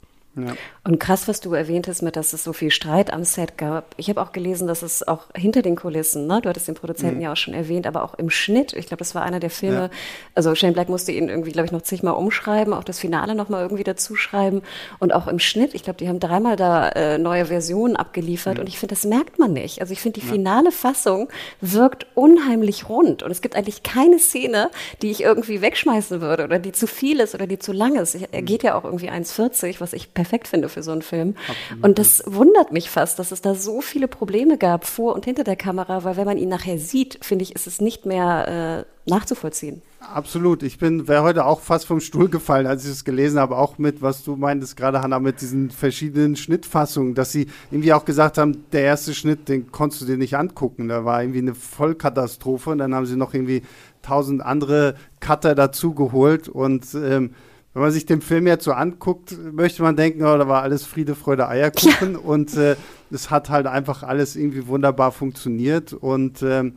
[0.47, 0.53] Ja.
[0.83, 3.93] Und krass, was du erwähnt hast, mit, dass es so viel Streit am Set gab.
[3.97, 6.39] Ich habe auch gelesen, dass es auch hinter den Kulissen, ne?
[6.41, 7.21] du hattest den Produzenten mhm.
[7.21, 9.81] ja auch schon erwähnt, aber auch im Schnitt, ich glaube, das war einer der Filme,
[9.83, 9.89] ja.
[10.35, 13.61] also Shane Black musste ihn irgendwie, glaube ich, noch zigmal umschreiben, auch das Finale nochmal
[13.63, 14.61] irgendwie dazuschreiben
[14.99, 18.61] und auch im Schnitt, ich glaube, die haben dreimal da äh, neue Versionen abgeliefert mhm.
[18.61, 19.81] und ich finde, das merkt man nicht.
[19.81, 21.29] Also ich finde, die finale Fassung
[21.61, 24.69] wirkt unheimlich rund und es gibt eigentlich keine Szene,
[25.01, 28.15] die ich irgendwie wegschmeißen würde oder die zu viel ist oder die zu lang ist.
[28.15, 28.45] Er mhm.
[28.45, 31.35] geht ja auch irgendwie 1,40, was ich perfekt finde für so einen Film.
[31.47, 31.83] Absolut.
[31.83, 35.43] Und das wundert mich fast, dass es da so viele Probleme gab vor und hinter
[35.43, 39.09] der Kamera, weil wenn man ihn nachher sieht, finde ich, ist es nicht mehr äh,
[39.09, 39.81] nachzuvollziehen.
[39.99, 40.63] Absolut.
[40.63, 43.77] Ich bin, wäre heute auch fast vom Stuhl gefallen, als ich es gelesen habe, auch
[43.77, 48.37] mit, was du meintest gerade, Hanna, mit diesen verschiedenen Schnittfassungen, dass sie irgendwie auch gesagt
[48.37, 50.87] haben, der erste Schnitt, den konntest du dir nicht angucken.
[50.87, 53.61] Da war irgendwie eine Vollkatastrophe und dann haben sie noch irgendwie
[54.01, 57.31] tausend andere Cutter dazugeholt und ähm,
[57.73, 60.85] wenn man sich den Film jetzt so anguckt, möchte man denken, oh, da war alles
[60.85, 62.13] Friede, Freude, Eierkuchen.
[62.13, 62.19] Ja.
[62.19, 62.75] Und äh,
[63.11, 65.93] es hat halt einfach alles irgendwie wunderbar funktioniert.
[65.93, 66.75] Und ähm,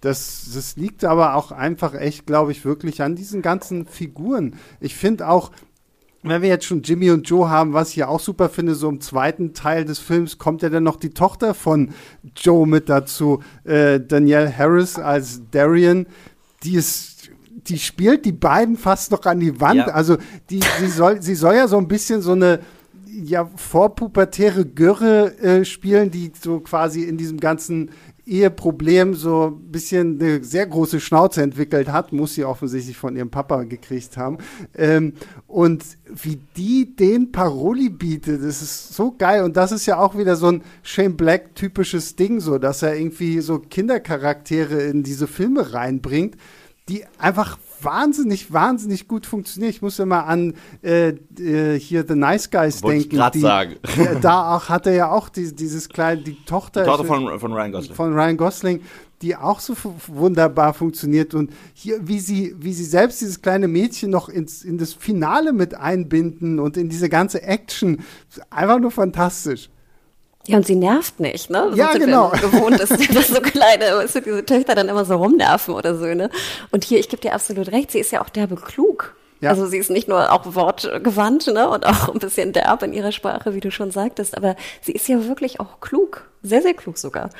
[0.00, 4.56] das, das liegt aber auch einfach echt, glaube ich, wirklich an diesen ganzen Figuren.
[4.80, 5.52] Ich finde auch,
[6.22, 8.88] wenn wir jetzt schon Jimmy und Joe haben, was ich ja auch super finde, so
[8.88, 11.90] im zweiten Teil des Films kommt ja dann noch die Tochter von
[12.36, 16.06] Joe mit dazu, äh, Danielle Harris als Darian.
[16.62, 17.11] Die ist
[17.68, 19.78] die spielt die beiden fast noch an die Wand.
[19.78, 19.86] Ja.
[19.88, 20.16] Also
[20.50, 22.60] die, sie soll, sie soll ja so ein bisschen so eine
[23.06, 27.90] ja vorpubertäre Göre äh, spielen, die so quasi in diesem ganzen
[28.24, 33.30] Eheproblem so ein bisschen eine sehr große Schnauze entwickelt hat, muss sie offensichtlich von ihrem
[33.30, 34.38] Papa gekriegt haben.
[34.76, 35.14] Ähm,
[35.48, 39.42] und wie die den Paroli bietet, das ist so geil.
[39.42, 42.96] Und das ist ja auch wieder so ein Shane Black typisches Ding, so dass er
[42.96, 46.36] irgendwie so Kindercharaktere in diese Filme reinbringt
[46.92, 49.70] die einfach wahnsinnig, wahnsinnig gut funktionieren.
[49.70, 53.18] Ich muss immer an äh, äh, hier The Nice Guys Wollte denken.
[53.18, 53.76] Ich die, sagen.
[53.96, 56.82] Die, da auch hat er ja auch die, dieses kleine, die Tochter.
[56.82, 57.96] Die Tochter von, von Ryan Gosling.
[57.96, 58.82] Von Ryan Gosling,
[59.22, 59.74] die auch so
[60.06, 61.34] wunderbar funktioniert.
[61.34, 65.54] Und hier, wie sie, wie sie selbst dieses kleine Mädchen noch ins, in das Finale
[65.54, 68.02] mit einbinden und in diese ganze Action.
[68.50, 69.70] Einfach nur fantastisch.
[70.46, 71.66] Ja, und sie nervt nicht, ne?
[71.70, 72.30] Das ja, genau.
[72.30, 76.30] Gewohnt ist, dass so kleine, du, diese Töchter dann immer so rumnerven oder so, ne?
[76.72, 79.14] Und hier, ich gebe dir absolut recht, sie ist ja auch derbe klug.
[79.40, 79.50] Ja.
[79.50, 81.68] Also sie ist nicht nur auch wortgewandt, ne?
[81.68, 85.08] Und auch ein bisschen derb in ihrer Sprache, wie du schon sagtest, aber sie ist
[85.08, 86.28] ja wirklich auch klug.
[86.42, 87.30] Sehr, sehr klug sogar.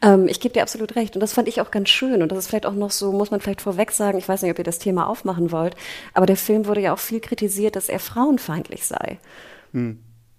[0.00, 1.14] Ähm, ich gebe dir absolut recht.
[1.14, 2.22] Und das fand ich auch ganz schön.
[2.22, 4.52] Und das ist vielleicht auch noch so, muss man vielleicht vorweg sagen, ich weiß nicht,
[4.52, 5.74] ob ihr das Thema aufmachen wollt,
[6.14, 9.18] aber der Film wurde ja auch viel kritisiert, dass er frauenfeindlich sei.
[9.72, 9.98] Hm.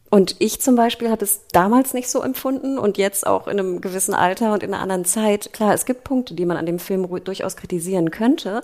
[0.10, 3.80] Und ich zum Beispiel habe es damals nicht so empfunden und jetzt auch in einem
[3.80, 5.54] gewissen Alter und in einer anderen Zeit.
[5.54, 8.64] Klar, es gibt Punkte, die man an dem Film durchaus kritisieren könnte.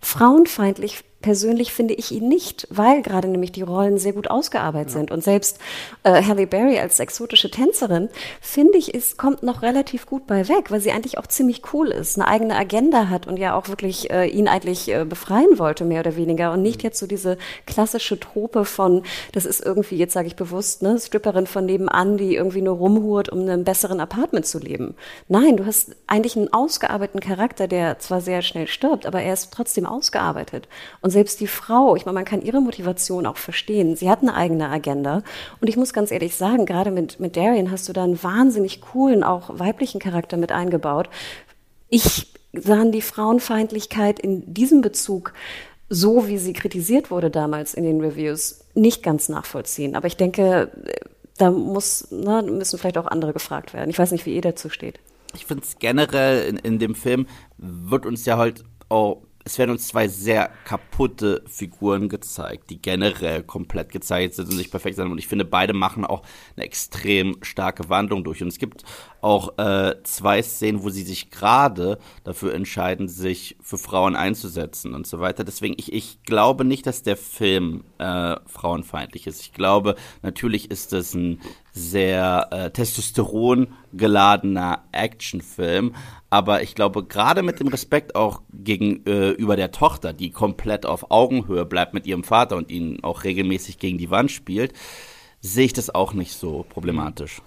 [0.00, 4.98] Frauenfeindlich persönlich finde ich ihn nicht, weil gerade nämlich die Rollen sehr gut ausgearbeitet ja.
[4.98, 5.10] sind.
[5.10, 5.58] Und selbst
[6.02, 8.10] äh, Halle Berry als exotische Tänzerin,
[8.42, 11.88] finde ich, ist, kommt noch relativ gut bei weg, weil sie eigentlich auch ziemlich cool
[11.88, 15.86] ist, eine eigene Agenda hat und ja auch wirklich äh, ihn eigentlich äh, befreien wollte,
[15.86, 16.52] mehr oder weniger.
[16.52, 20.82] Und nicht jetzt so diese klassische Trope von, das ist irgendwie, jetzt sage ich bewusst,
[20.82, 24.94] ne, Stripperin von nebenan, die irgendwie nur rumhurt, um in einem besseren Apartment zu leben.
[25.28, 29.54] Nein, du hast eigentlich einen ausgearbeiteten Charakter, der zwar sehr schnell stirbt, aber er ist
[29.54, 30.68] trotzdem ausgearbeitet.
[31.00, 33.96] Und selbst die Frau, ich meine, man kann ihre Motivation auch verstehen.
[33.96, 35.22] Sie hat eine eigene Agenda.
[35.60, 38.82] Und ich muss ganz ehrlich sagen, gerade mit, mit Darian hast du da einen wahnsinnig
[38.82, 41.08] coolen, auch weiblichen Charakter mit eingebaut.
[41.88, 45.32] Ich sah die Frauenfeindlichkeit in diesem Bezug
[45.88, 49.94] so wie sie kritisiert wurde damals in den Reviews, nicht ganz nachvollziehen.
[49.94, 50.70] Aber ich denke,
[51.38, 53.90] da muss, ne, müssen vielleicht auch andere gefragt werden.
[53.90, 54.98] Ich weiß nicht, wie ihr dazu steht.
[55.34, 57.26] ich finde es generell in, in dem Film
[57.58, 63.42] wird uns ja halt auch es werden uns zwei sehr kaputte Figuren gezeigt, die generell
[63.42, 65.10] komplett gezeigt sind und nicht perfekt sind.
[65.10, 66.22] Und ich finde, beide machen auch
[66.56, 68.42] eine extrem starke Wandlung durch.
[68.42, 68.84] Und es gibt
[69.20, 75.06] auch äh, zwei Szenen, wo sie sich gerade dafür entscheiden, sich für Frauen einzusetzen und
[75.06, 75.44] so weiter.
[75.44, 79.42] Deswegen, ich, ich glaube nicht, dass der Film äh, frauenfeindlich ist.
[79.42, 81.40] Ich glaube, natürlich ist es ein
[81.72, 85.94] sehr äh, Testosteron geladener Actionfilm,
[86.34, 91.12] aber ich glaube, gerade mit dem Respekt auch gegenüber äh, der Tochter, die komplett auf
[91.12, 94.72] Augenhöhe bleibt mit ihrem Vater und ihn auch regelmäßig gegen die Wand spielt,
[95.40, 97.40] sehe ich das auch nicht so problematisch.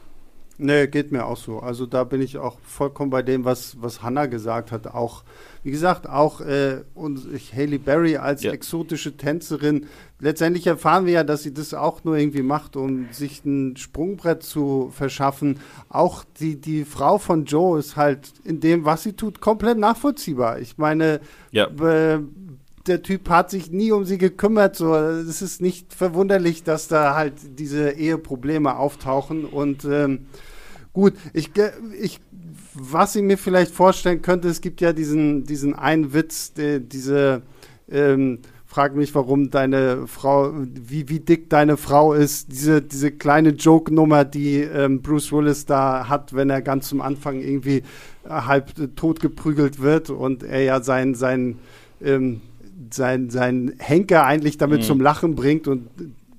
[0.60, 1.60] Nee, geht mir auch so.
[1.60, 4.88] Also da bin ich auch vollkommen bei dem, was, was Hannah gesagt hat.
[4.88, 5.24] Auch,
[5.64, 8.52] wie gesagt, auch äh, und Haley Berry als ja.
[8.52, 9.86] exotische Tänzerin.
[10.20, 14.42] Letztendlich erfahren wir ja, dass sie das auch nur irgendwie macht, um sich ein Sprungbrett
[14.42, 15.60] zu verschaffen.
[15.90, 20.58] Auch die, die Frau von Joe ist halt in dem, was sie tut, komplett nachvollziehbar.
[20.60, 21.20] Ich meine,
[21.52, 21.68] ja.
[21.68, 22.20] äh,
[22.88, 24.76] der Typ hat sich nie um sie gekümmert.
[24.76, 29.46] So, es ist nicht verwunderlich, dass da halt diese Eheprobleme auftauchen.
[29.46, 30.28] Und ähm,
[30.94, 31.52] gut, ich,
[32.02, 32.20] ich,
[32.74, 37.42] was ich mir vielleicht vorstellen könnte, es gibt ja diesen, diesen einen Witz, die, diese
[37.90, 42.52] ähm, frag mich, warum deine Frau, wie, wie dick deine Frau ist.
[42.52, 47.40] Diese, diese kleine Joke-Nummer, die ähm, Bruce Willis da hat, wenn er ganz zum Anfang
[47.40, 47.84] irgendwie
[48.28, 51.58] halb tot geprügelt wird und er ja sein, sein
[52.04, 52.42] ähm,
[52.92, 54.86] sein, sein Henker eigentlich damit mhm.
[54.86, 55.90] zum Lachen bringt und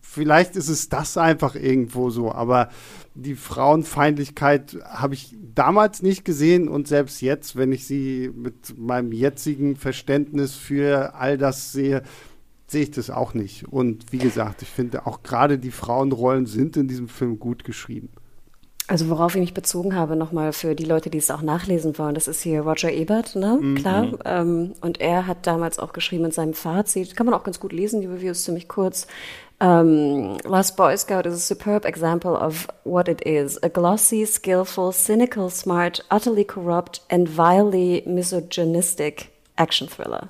[0.01, 2.70] vielleicht ist es das einfach irgendwo so, aber
[3.14, 9.12] die Frauenfeindlichkeit habe ich damals nicht gesehen und selbst jetzt, wenn ich sie mit meinem
[9.12, 12.03] jetzigen Verständnis für all das sehe,
[12.68, 13.66] sehe ich das auch nicht.
[13.68, 18.11] Und wie gesagt, ich finde auch gerade die Frauenrollen sind in diesem Film gut geschrieben.
[18.88, 22.14] Also worauf ich mich bezogen habe, nochmal für die Leute, die es auch nachlesen wollen,
[22.14, 23.59] das ist hier Roger Ebert, ne?
[23.61, 23.74] Mhm.
[23.74, 24.09] Klar.
[24.24, 27.72] Ähm, und er hat damals auch geschrieben in seinem Fazit, kann man auch ganz gut
[27.72, 29.07] lesen, die Review ist ziemlich kurz.
[29.61, 33.61] Um, ähm, Last Boy Scout is a superb example of what it is.
[33.62, 40.29] A glossy, skillful, cynical, smart, utterly corrupt and vilely misogynistic action thriller.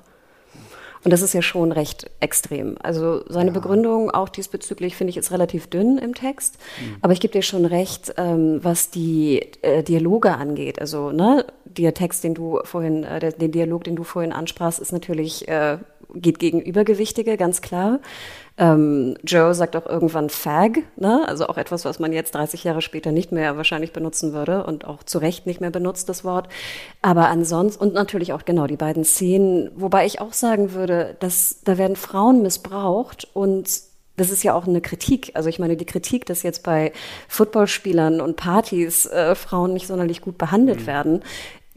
[1.03, 2.77] Und das ist ja schon recht extrem.
[2.81, 3.53] Also seine ja.
[3.53, 6.57] Begründung auch diesbezüglich finde ich ist relativ dünn im Text.
[6.79, 6.97] Mhm.
[7.01, 10.79] Aber ich gebe dir schon recht, ähm, was die äh, Dialoge angeht.
[10.79, 14.79] Also ne, der Text, den du vorhin, äh, der, den Dialog, den du vorhin ansprachst,
[14.79, 15.77] ist natürlich äh,
[16.13, 17.99] geht gegen Übergewichtige, ganz klar.
[18.59, 21.23] Ähm, Joe sagt auch irgendwann Fag, ne?
[21.25, 24.85] also auch etwas, was man jetzt 30 Jahre später nicht mehr wahrscheinlich benutzen würde und
[24.85, 26.49] auch zu Recht nicht mehr benutzt, das Wort.
[27.01, 31.61] Aber ansonsten, und natürlich auch genau die beiden Szenen, wobei ich auch sagen würde, dass
[31.63, 33.69] da werden Frauen missbraucht und
[34.17, 35.31] das ist ja auch eine Kritik.
[35.35, 36.91] Also ich meine, die Kritik, dass jetzt bei
[37.29, 40.87] Footballspielern und Partys äh, Frauen nicht sonderlich gut behandelt mhm.
[40.87, 41.23] werden,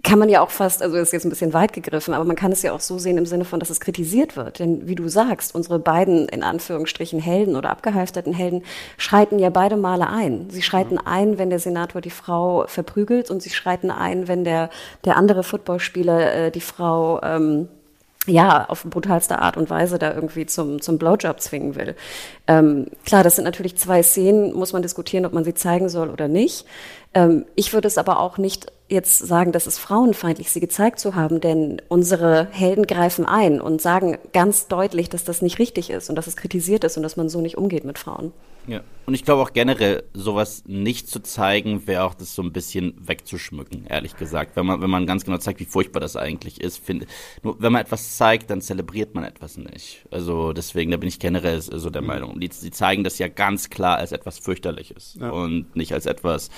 [0.03, 2.51] kann man ja auch fast, also ist jetzt ein bisschen weit gegriffen, aber man kann
[2.51, 4.59] es ja auch so sehen im Sinne von, dass es kritisiert wird.
[4.59, 8.65] Denn wie du sagst, unsere beiden in Anführungsstrichen Helden oder abgehalfterten Helden
[8.97, 10.49] schreiten ja beide Male ein.
[10.51, 11.07] Sie schreiten mhm.
[11.07, 14.71] ein, wenn der Senator die Frau verprügelt und sie schreiten ein, wenn der,
[15.05, 17.69] der andere Footballspieler äh, die Frau ähm,
[18.27, 21.97] ja, auf brutalste Art und Weise da irgendwie zum, zum Blowjob zwingen will.
[22.47, 26.09] Ähm, klar, das sind natürlich zwei Szenen, muss man diskutieren, ob man sie zeigen soll
[26.09, 26.65] oder nicht.
[27.15, 31.15] Ähm, ich würde es aber auch nicht jetzt sagen, dass es frauenfeindlich, sie gezeigt zu
[31.15, 36.11] haben, denn unsere Helden greifen ein und sagen ganz deutlich, dass das nicht richtig ist
[36.11, 38.33] und dass es kritisiert ist und dass man so nicht umgeht mit Frauen.
[38.67, 42.53] Ja, und ich glaube auch generell, sowas nicht zu zeigen, wäre auch das so ein
[42.53, 44.55] bisschen wegzuschmücken, ehrlich gesagt.
[44.55, 47.07] Wenn man, wenn man ganz genau zeigt, wie furchtbar das eigentlich ist, finde
[47.43, 50.05] nur wenn man etwas zeigt, dann zelebriert man etwas nicht.
[50.13, 52.09] Also deswegen, da bin ich generell so der mhm.
[52.09, 52.41] Meinung.
[52.41, 55.31] Die, die zeigen das ja ganz klar als etwas fürchterliches ja.
[55.31, 56.51] und nicht als etwas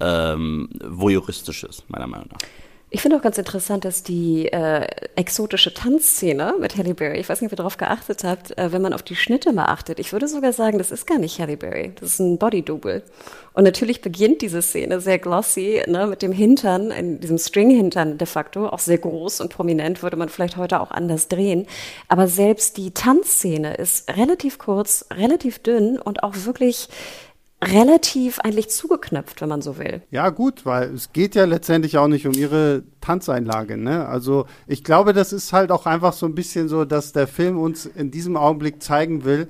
[0.00, 2.38] ähm, voyeuristisches, meiner Meinung nach.
[2.88, 7.40] Ich finde auch ganz interessant, dass die äh, exotische Tanzszene mit Halle Berry, ich weiß
[7.40, 10.12] nicht, ob ihr darauf geachtet habt, äh, wenn man auf die Schnitte mal achtet, ich
[10.12, 13.02] würde sogar sagen, das ist gar nicht Halle Berry, das ist ein Body-Double.
[13.54, 18.26] Und natürlich beginnt diese Szene sehr glossy, ne, mit dem Hintern, in diesem String-Hintern de
[18.26, 21.66] facto, auch sehr groß und prominent, würde man vielleicht heute auch anders drehen.
[22.06, 26.88] Aber selbst die Tanzszene ist relativ kurz, relativ dünn und auch wirklich
[27.62, 30.02] relativ eigentlich zugeknöpft, wenn man so will.
[30.10, 33.76] Ja, gut, weil es geht ja letztendlich auch nicht um ihre Tanzeinlage.
[33.76, 34.06] Ne?
[34.06, 37.58] Also ich glaube, das ist halt auch einfach so ein bisschen so, dass der Film
[37.58, 39.48] uns in diesem Augenblick zeigen will,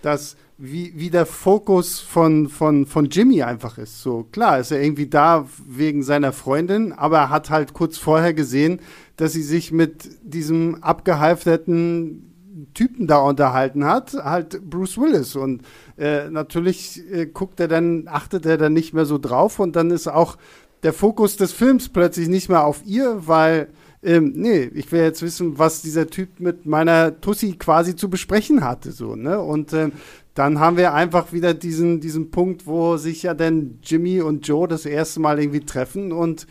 [0.00, 4.00] dass wie, wie der Fokus von, von, von Jimmy einfach ist.
[4.00, 8.32] So klar ist er irgendwie da wegen seiner Freundin, aber er hat halt kurz vorher
[8.32, 8.80] gesehen,
[9.16, 12.32] dass sie sich mit diesem abgehalfterten
[12.74, 15.36] Typen da unterhalten hat, halt Bruce Willis.
[15.36, 15.62] Und
[16.02, 19.90] äh, natürlich äh, guckt er dann, achtet er dann nicht mehr so drauf und dann
[19.92, 20.36] ist auch
[20.82, 23.68] der Fokus des Films plötzlich nicht mehr auf ihr, weil
[24.02, 28.64] ähm, nee, ich will jetzt wissen, was dieser Typ mit meiner Tussi quasi zu besprechen
[28.64, 29.40] hatte, so, ne?
[29.40, 29.92] Und ähm,
[30.34, 34.66] dann haben wir einfach wieder diesen, diesen Punkt, wo sich ja dann Jimmy und Joe
[34.66, 36.48] das erste Mal irgendwie treffen und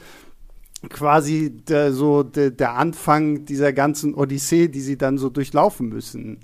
[0.89, 6.39] quasi der, so der, der Anfang dieser ganzen Odyssee, die sie dann so durchlaufen müssen.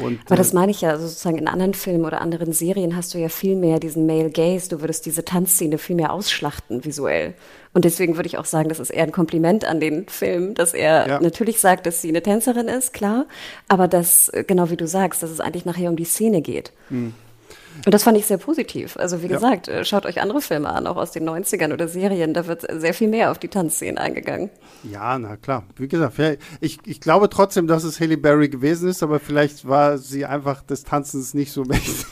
[0.00, 2.96] Und, Aber das äh, meine ich ja, also sozusagen in anderen Filmen oder anderen Serien
[2.96, 6.84] hast du ja viel mehr diesen Male Gaze, du würdest diese Tanzszene viel mehr ausschlachten
[6.84, 7.34] visuell.
[7.74, 10.74] Und deswegen würde ich auch sagen, das ist eher ein Kompliment an den Film, dass
[10.74, 11.20] er ja.
[11.20, 13.26] natürlich sagt, dass sie eine Tänzerin ist, klar,
[13.68, 16.72] aber dass, genau wie du sagst, dass es eigentlich nachher um die Szene geht.
[16.90, 17.14] Mhm.
[17.84, 18.96] Und das fand ich sehr positiv.
[18.96, 19.34] Also wie ja.
[19.34, 22.34] gesagt, äh, schaut euch andere Filme an, auch aus den 90ern oder Serien.
[22.34, 24.50] Da wird sehr viel mehr auf die Tanzszenen eingegangen.
[24.84, 25.64] Ja, na klar.
[25.76, 26.14] Wie gesagt,
[26.60, 30.62] ich, ich glaube trotzdem, dass es Haley Berry gewesen ist, aber vielleicht war sie einfach
[30.62, 32.06] des Tanzens nicht so mächtig.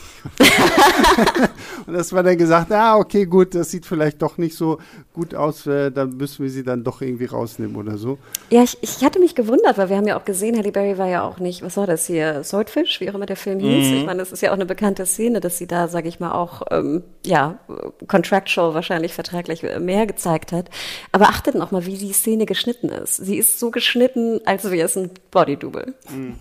[1.85, 4.79] und dass man dann gesagt, ah, okay, gut, das sieht vielleicht doch nicht so
[5.13, 8.17] gut aus, äh, dann müssen wir sie dann doch irgendwie rausnehmen oder so.
[8.49, 11.07] Ja, ich, ich hatte mich gewundert, weil wir haben ja auch gesehen, Halle Berry war
[11.07, 13.87] ja auch nicht, was war das hier, Swordfish, wie auch immer der Film hieß.
[13.87, 13.97] Mhm.
[13.97, 16.31] Ich meine, das ist ja auch eine bekannte Szene, dass sie da, sage ich mal,
[16.31, 17.59] auch, ähm, ja,
[18.07, 20.69] contractual wahrscheinlich vertraglich mehr gezeigt hat.
[21.11, 23.17] Aber achtet noch mal, wie die Szene geschnitten ist.
[23.17, 25.93] Sie ist so geschnitten, als wäre es ein Bodydouble.
[26.09, 26.35] Mhm.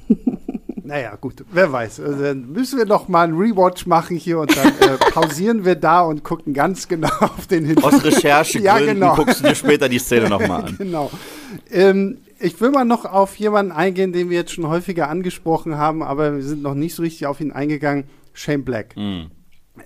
[0.87, 1.99] Naja, gut, wer weiß.
[1.99, 5.75] Also dann müssen wir noch mal einen Rewatch machen hier und dann äh, pausieren wir
[5.75, 7.95] da und gucken ganz genau auf den Hintergrund.
[7.95, 9.17] Aus Recherchegründen ja, genau.
[9.17, 10.77] guckst du dir später die Szene nochmal an.
[10.79, 11.11] genau.
[11.73, 16.05] Ähm, ich will mal noch auf jemanden eingehen, den wir jetzt schon häufiger angesprochen haben,
[16.05, 18.05] aber wir sind noch nicht so richtig auf ihn eingegangen.
[18.37, 18.97] Shane Black.
[18.97, 19.27] Mm.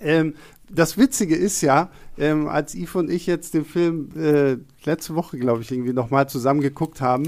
[0.00, 0.34] Ähm,
[0.68, 5.38] das Witzige ist ja, ähm, als Yves und ich jetzt den Film äh, letzte Woche,
[5.38, 7.26] glaube ich, irgendwie nochmal zusammen geguckt haben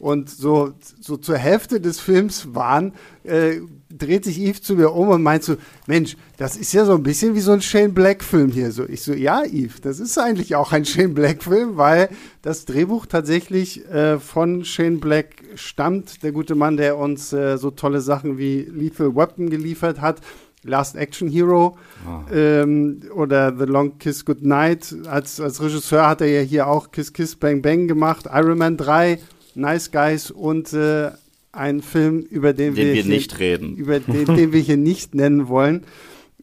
[0.00, 5.08] und so, so zur Hälfte des Films waren, äh, dreht sich Eve zu mir um
[5.08, 5.56] und meint so,
[5.86, 8.72] Mensch, das ist ja so ein bisschen wie so ein Shane Black-Film hier.
[8.72, 12.08] So, ich so, ja, Eve, das ist eigentlich auch ein Shane Black-Film, weil
[12.40, 16.22] das Drehbuch tatsächlich äh, von Shane Black stammt.
[16.22, 20.22] Der gute Mann, der uns äh, so tolle Sachen wie Lethal Weapon geliefert hat.
[20.62, 22.34] Last Action Hero oh.
[22.34, 24.94] ähm, oder The Long Kiss Goodnight.
[25.06, 28.76] Als, als Regisseur hat er ja hier auch Kiss Kiss Bang Bang gemacht, Iron Man
[28.76, 29.18] 3
[29.54, 31.10] Nice Guys und äh,
[31.52, 33.76] ein Film, über den, den wir, wir hier, nicht reden.
[33.76, 35.84] Über den, den wir hier nicht nennen wollen.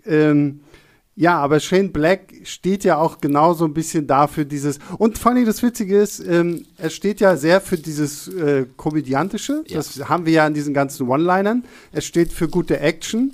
[0.05, 0.61] Ähm,
[1.15, 5.31] ja, aber Shane Black steht ja auch genau so ein bisschen dafür dieses und vor
[5.31, 9.63] allem das Witzige ist, ähm, er steht ja sehr für dieses äh, komödiantische.
[9.67, 9.77] Ja.
[9.77, 11.63] Das haben wir ja in diesen ganzen One-Linern.
[11.91, 13.33] Er steht für gute Action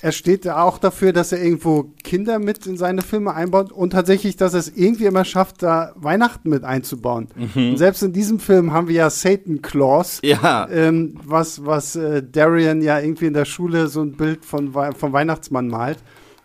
[0.00, 4.36] er steht auch dafür, dass er irgendwo Kinder mit in seine Filme einbaut und tatsächlich,
[4.36, 7.28] dass er es irgendwie immer schafft, da Weihnachten mit einzubauen.
[7.34, 7.70] Mhm.
[7.70, 10.68] Und selbst in diesem Film haben wir ja Satan Claus, ja.
[10.70, 15.12] ähm, was, was äh, Darian ja irgendwie in der Schule so ein Bild von, vom
[15.12, 15.98] Weihnachtsmann malt.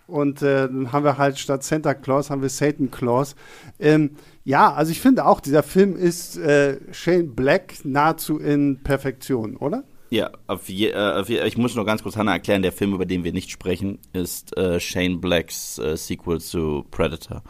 [0.07, 3.35] Und äh, dann haben wir halt statt Santa Claus haben wir Satan Claus.
[3.79, 4.11] Ähm,
[4.43, 9.83] ja, also ich finde auch, dieser Film ist äh, Shane Black nahezu in Perfektion, oder?
[10.11, 12.93] Ja, auf je, äh, auf je, ich muss nur ganz kurz Hannah erklären, der Film,
[12.93, 17.43] über den wir nicht sprechen, ist äh, Shane Blacks äh, Sequel zu Predator.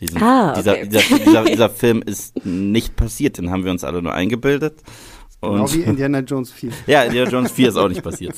[0.00, 0.58] Diesen, ah, okay.
[0.58, 4.82] dieser, dieser, dieser, dieser Film ist nicht passiert, den haben wir uns alle nur eingebildet.
[5.40, 6.70] Und, genau wie Indiana Jones 4.
[6.86, 8.34] ja, Indiana Jones 4 ist auch nicht passiert.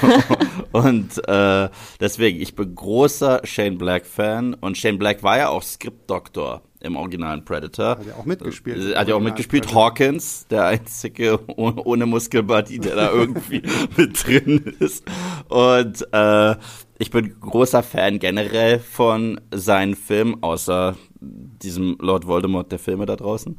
[0.72, 6.62] und äh, deswegen, ich bin großer Shane Black-Fan und Shane Black war ja auch Skriptdoktor
[6.80, 7.98] im originalen Predator.
[7.98, 8.94] Hat er auch mitgespielt.
[8.94, 9.64] Äh, hat ja auch mitgespielt.
[9.64, 9.84] Predator.
[9.86, 13.62] Hawkins, der einzige ohne, ohne Muskelbuddy, der da irgendwie
[13.96, 15.04] mit drin ist.
[15.48, 16.56] Und äh,
[16.98, 23.16] ich bin großer Fan generell von seinen Filmen, außer diesem Lord Voldemort der Filme da
[23.16, 23.58] draußen.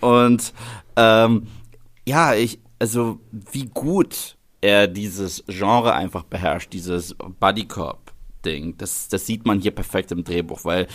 [0.00, 0.52] Und
[0.96, 1.46] ähm,
[2.06, 3.20] ja, ich, also
[3.52, 8.76] wie gut er dieses Genre einfach beherrscht, dieses Bodycorp-Ding.
[8.78, 10.86] Das, das sieht man hier perfekt im Drehbuch, weil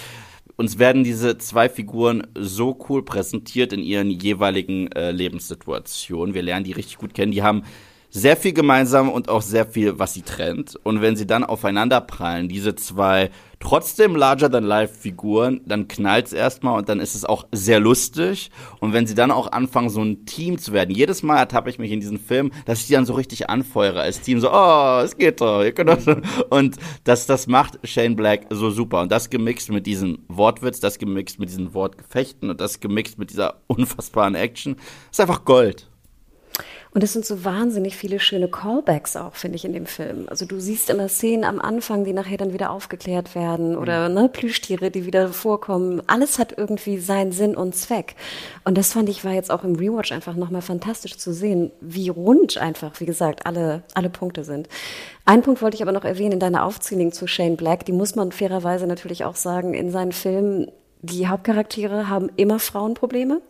[0.56, 6.34] uns werden diese zwei Figuren so cool präsentiert in ihren jeweiligen äh, Lebenssituationen.
[6.34, 7.32] Wir lernen die richtig gut kennen.
[7.32, 7.64] Die haben
[8.10, 10.76] sehr viel gemeinsam und auch sehr viel, was sie trennt.
[10.84, 17.00] Und wenn sie dann aufeinander prallen, diese zwei trotzdem larger-than-life-Figuren, dann knallt's erstmal und dann
[17.00, 18.52] ist es auch sehr lustig.
[18.80, 21.80] Und wenn sie dann auch anfangen, so ein Team zu werden, jedes Mal ertappe ich
[21.80, 25.02] mich in diesem Film, dass ich die dann so richtig anfeuere als Team, so, oh,
[25.04, 26.18] es geht doch, ihr könnt doch.
[26.50, 29.02] Und das, das macht Shane Black so super.
[29.02, 33.32] Und das gemixt mit diesem Wortwitz, das gemixt mit diesen Wortgefechten und das gemixt mit
[33.32, 34.78] dieser unfassbaren Action,
[35.12, 35.90] ist einfach Gold.
[36.92, 40.26] Und es sind so wahnsinnig viele schöne Callbacks auch, finde ich, in dem Film.
[40.30, 44.16] Also du siehst immer Szenen am Anfang, die nachher dann wieder aufgeklärt werden oder mhm.
[44.16, 46.02] ne, Plüschtiere, die wieder vorkommen.
[46.08, 48.16] Alles hat irgendwie seinen Sinn und Zweck.
[48.64, 52.10] Und das fand ich war jetzt auch im Rewatch einfach nochmal fantastisch zu sehen, wie
[52.10, 54.68] rund einfach, wie gesagt, alle, alle Punkte sind.
[55.26, 57.86] Ein Punkt wollte ich aber noch erwähnen in deiner Aufzählung zu Shane Black.
[57.86, 60.72] Die muss man fairerweise natürlich auch sagen, in seinen Filmen
[61.02, 63.42] die Hauptcharaktere haben immer Frauenprobleme.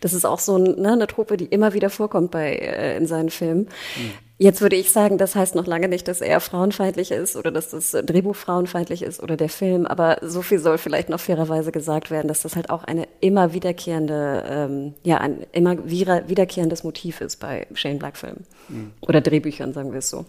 [0.00, 3.30] Das ist auch so ne, eine Truppe, die immer wieder vorkommt bei äh, in seinen
[3.30, 3.68] Filmen.
[3.96, 4.28] Mhm.
[4.40, 7.70] Jetzt würde ich sagen, das heißt noch lange nicht, dass er frauenfeindlich ist oder dass
[7.70, 12.12] das Drehbuch frauenfeindlich ist oder der Film, aber so viel soll vielleicht noch fairerweise gesagt
[12.12, 17.40] werden, dass das halt auch eine immer wiederkehrende, ähm, ja, ein immer wiederkehrendes Motiv ist
[17.40, 18.92] bei Shane Black Filmen mhm.
[19.00, 20.24] oder Drehbüchern, sagen wir es so.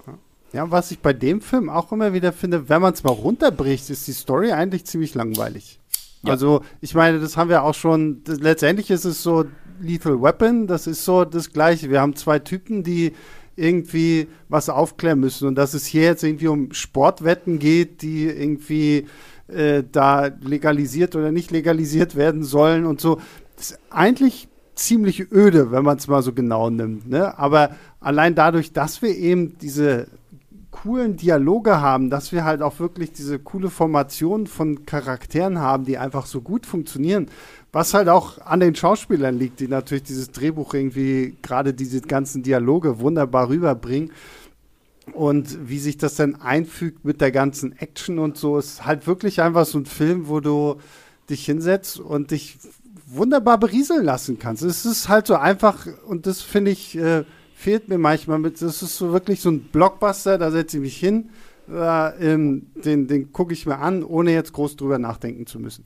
[0.54, 3.92] Ja, was ich bei dem Film auch immer wieder finde, wenn man es mal runterbricht,
[3.92, 5.80] ist die Story eigentlich ziemlich langweilig.
[6.24, 6.32] Ja.
[6.32, 9.46] Also, ich meine, das haben wir auch schon, das, letztendlich ist es so
[9.80, 11.90] Lethal Weapon, das ist so das Gleiche.
[11.90, 13.14] Wir haben zwei Typen, die
[13.56, 15.48] irgendwie was aufklären müssen.
[15.48, 19.08] Und dass es hier jetzt irgendwie um Sportwetten geht, die irgendwie
[19.48, 23.20] äh, da legalisiert oder nicht legalisiert werden sollen und so.
[23.56, 27.10] Das ist eigentlich ziemlich öde, wenn man es mal so genau nimmt.
[27.10, 27.38] Ne?
[27.38, 30.08] Aber allein dadurch, dass wir eben diese
[30.72, 35.98] coolen Dialoge haben, dass wir halt auch wirklich diese coole Formation von Charakteren haben, die
[35.98, 37.28] einfach so gut funktionieren,
[37.72, 42.44] was halt auch an den Schauspielern liegt, die natürlich dieses Drehbuch irgendwie, gerade diese ganzen
[42.44, 44.12] Dialoge wunderbar rüberbringen.
[45.14, 49.42] Und wie sich das dann einfügt mit der ganzen Action und so, ist halt wirklich
[49.42, 50.76] einfach so ein Film, wo du
[51.30, 52.60] dich hinsetzt und dich
[53.08, 54.62] wunderbar berieseln lassen kannst.
[54.62, 57.24] Es ist halt so einfach und das finde ich, äh,
[57.60, 58.62] fehlt mir manchmal mit.
[58.62, 61.30] Das ist so wirklich so ein Blockbuster, da setze ich mich hin,
[61.68, 62.72] äh, den,
[63.08, 65.84] den gucke ich mir an, ohne jetzt groß drüber nachdenken zu müssen.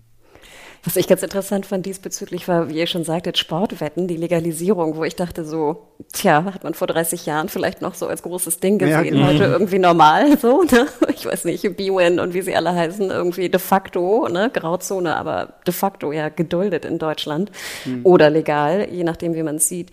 [0.86, 5.06] Was ich ganz interessant fand diesbezüglich war, wie ihr schon sagtet, Sportwetten, die Legalisierung, wo
[5.06, 8.80] ich dachte so, tja, hat man vor 30 Jahren vielleicht noch so als großes Ding
[8.80, 9.28] gesehen, ja, genau.
[9.28, 10.88] heute irgendwie normal, so, ne?
[11.16, 15.54] Ich weiß nicht, B-Win und wie sie alle heißen, irgendwie de facto, ne, Grauzone, aber
[15.66, 17.50] de facto ja geduldet in Deutschland
[17.86, 18.02] mhm.
[18.04, 19.90] oder legal, je nachdem, wie man es sieht.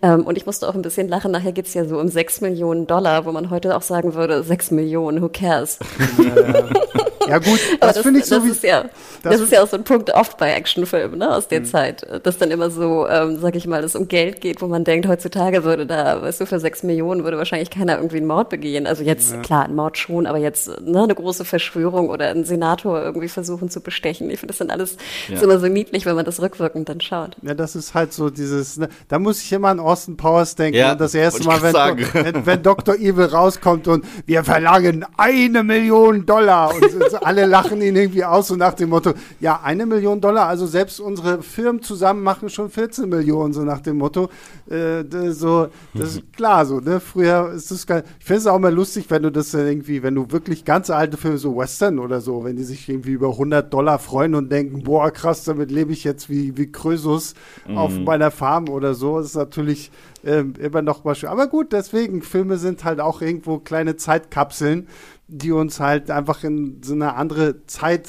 [0.00, 2.86] Ähm, und ich musste auch ein bisschen lachen, nachher geht's ja so um 6 Millionen
[2.86, 5.78] Dollar, wo man heute auch sagen würde, 6 Millionen, who cares?
[6.16, 6.68] Ja, ja
[7.38, 8.82] gut, das, das finde ich so das wie, ist ja,
[9.22, 11.64] das, das ist ja auch so ein Punkt oft bei Actionfilmen, ne, aus der mhm.
[11.64, 14.84] Zeit, dass dann immer so, ähm, sag ich mal, es um Geld geht, wo man
[14.84, 18.48] denkt, heutzutage würde da, weißt du, für 6 Millionen würde wahrscheinlich keiner irgendwie einen Mord
[18.48, 18.86] begehen.
[18.86, 19.40] Also jetzt, ja.
[19.40, 23.70] klar, ein Mord schon, aber jetzt ne, eine große Verschwörung oder einen Senator irgendwie versuchen
[23.70, 24.30] zu bestechen.
[24.30, 24.96] Ich finde, das sind alles
[25.28, 25.36] ja.
[25.36, 27.36] ist immer so niedlich, wenn man das rückwirkend dann schaut.
[27.42, 30.78] Ja, das ist halt so dieses, ne, da muss ich immer an Austin Powers denken.
[30.78, 32.94] Ja, das erste Mal, wenn, wenn, wenn Dr.
[32.96, 36.84] Evil rauskommt und wir verlangen eine Million Dollar und
[37.22, 41.00] alle lachen ihn irgendwie aus so nach dem Motto, ja, eine Million Dollar, also selbst
[41.00, 44.30] unsere Firmen zusammen machen schon 14 Millionen, so nach dem Motto.
[44.68, 47.00] Äh, so, das ist klar so, ne?
[47.00, 48.04] Früher ist das geil.
[48.18, 51.16] Ich finde es auch mal lustig, wenn du das irgendwie, wenn du wirklich ganz alte
[51.16, 54.82] Filme, so Western oder so, wenn die sich irgendwie über 100 Dollar freuen und denken,
[54.82, 57.34] boah, krass, damit lebe ich jetzt wie, wie Krösus
[57.66, 57.78] mhm.
[57.78, 59.90] auf meiner Farm oder so, das ist natürlich
[60.24, 61.28] ähm, immer noch mal schön.
[61.28, 64.86] Aber gut, deswegen, Filme sind halt auch irgendwo kleine Zeitkapseln,
[65.30, 68.08] die uns halt einfach in so eine andere Zeit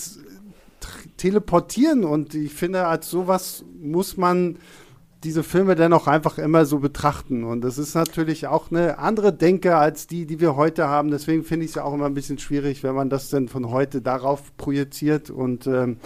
[1.18, 2.04] teleportieren.
[2.04, 4.58] Und ich finde, als sowas muss man
[5.24, 7.44] diese Filme dennoch einfach immer so betrachten.
[7.44, 11.12] Und das ist natürlich auch eine andere Denke als die, die wir heute haben.
[11.12, 13.70] Deswegen finde ich es ja auch immer ein bisschen schwierig, wenn man das dann von
[13.70, 15.30] heute darauf projiziert.
[15.30, 15.98] Und ähm,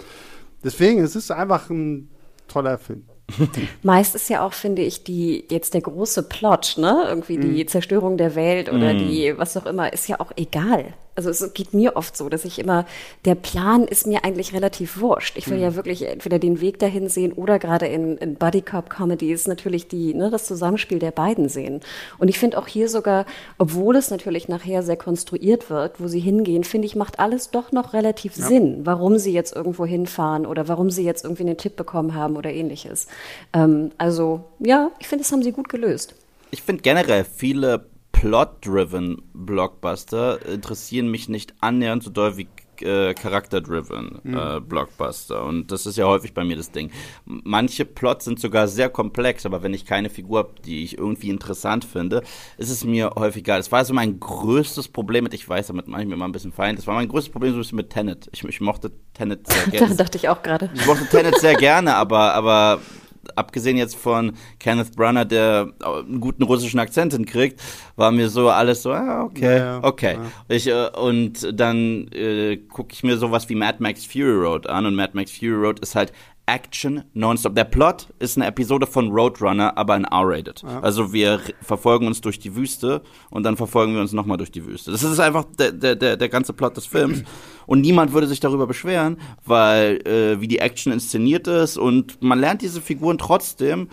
[0.62, 2.10] deswegen, es ist einfach ein
[2.46, 3.04] toller Film.
[3.82, 7.06] Meist ist ja auch, finde ich, die jetzt der große Plot, ne?
[7.08, 7.68] Irgendwie die mhm.
[7.68, 8.98] Zerstörung der Welt oder mm.
[8.98, 12.44] die, was auch immer, ist ja auch egal also es geht mir oft so, dass
[12.44, 12.84] ich immer,
[13.24, 15.36] der Plan ist mir eigentlich relativ wurscht.
[15.36, 15.62] Ich will mhm.
[15.62, 19.88] ja wirklich entweder den Weg dahin sehen oder gerade in, in Buddy Cop Comedies natürlich
[19.88, 21.80] die, ne, das Zusammenspiel der beiden sehen.
[22.18, 23.24] Und ich finde auch hier sogar,
[23.58, 27.72] obwohl es natürlich nachher sehr konstruiert wird, wo sie hingehen, finde ich, macht alles doch
[27.72, 28.46] noch relativ ja.
[28.46, 32.36] Sinn, warum sie jetzt irgendwo hinfahren oder warum sie jetzt irgendwie einen Tipp bekommen haben
[32.36, 33.06] oder ähnliches.
[33.54, 36.14] Ähm, also ja, ich finde, das haben sie gut gelöst.
[36.50, 37.86] Ich finde generell viele
[38.26, 42.48] Plot-driven Blockbuster interessieren mich nicht annähernd so doll wie
[42.80, 44.36] äh, Charakter-driven mhm.
[44.36, 45.44] äh, Blockbuster.
[45.44, 46.90] Und das ist ja häufig bei mir das Ding.
[47.24, 51.30] Manche Plots sind sogar sehr komplex, aber wenn ich keine Figur habe, die ich irgendwie
[51.30, 52.24] interessant finde,
[52.58, 53.60] ist es mir häufig egal.
[53.60, 56.32] Das war so mein größtes Problem mit, ich weiß, damit mache ich mir mal ein
[56.32, 58.28] bisschen fein, das war mein größtes Problem so ein bisschen mit Tenet.
[58.32, 59.94] Ich, ich mochte Tenet sehr gerne.
[59.94, 60.68] da dachte ich auch gerade.
[60.74, 62.80] Ich mochte Tenet sehr gerne, aber, aber
[63.34, 67.60] abgesehen jetzt von Kenneth Branagh, der einen guten russischen Akzent hinkriegt,
[67.96, 70.14] war mir so alles so, ah, okay, ja, okay.
[70.14, 70.54] Ja.
[70.54, 74.86] Ich, äh, und dann äh, gucke ich mir sowas wie Mad Max Fury Road an
[74.86, 76.12] und Mad Max Fury Road ist halt
[76.46, 77.56] Action nonstop.
[77.56, 80.62] Der Plot ist eine Episode von Roadrunner, aber ein R-rated.
[80.62, 80.80] Ja.
[80.80, 84.64] Also wir verfolgen uns durch die Wüste und dann verfolgen wir uns nochmal durch die
[84.64, 84.92] Wüste.
[84.92, 87.22] Das ist einfach der, der, der, der ganze Plot des Films.
[87.66, 92.38] Und niemand würde sich darüber beschweren, weil äh, wie die Action inszeniert ist und man
[92.38, 93.88] lernt diese Figuren trotzdem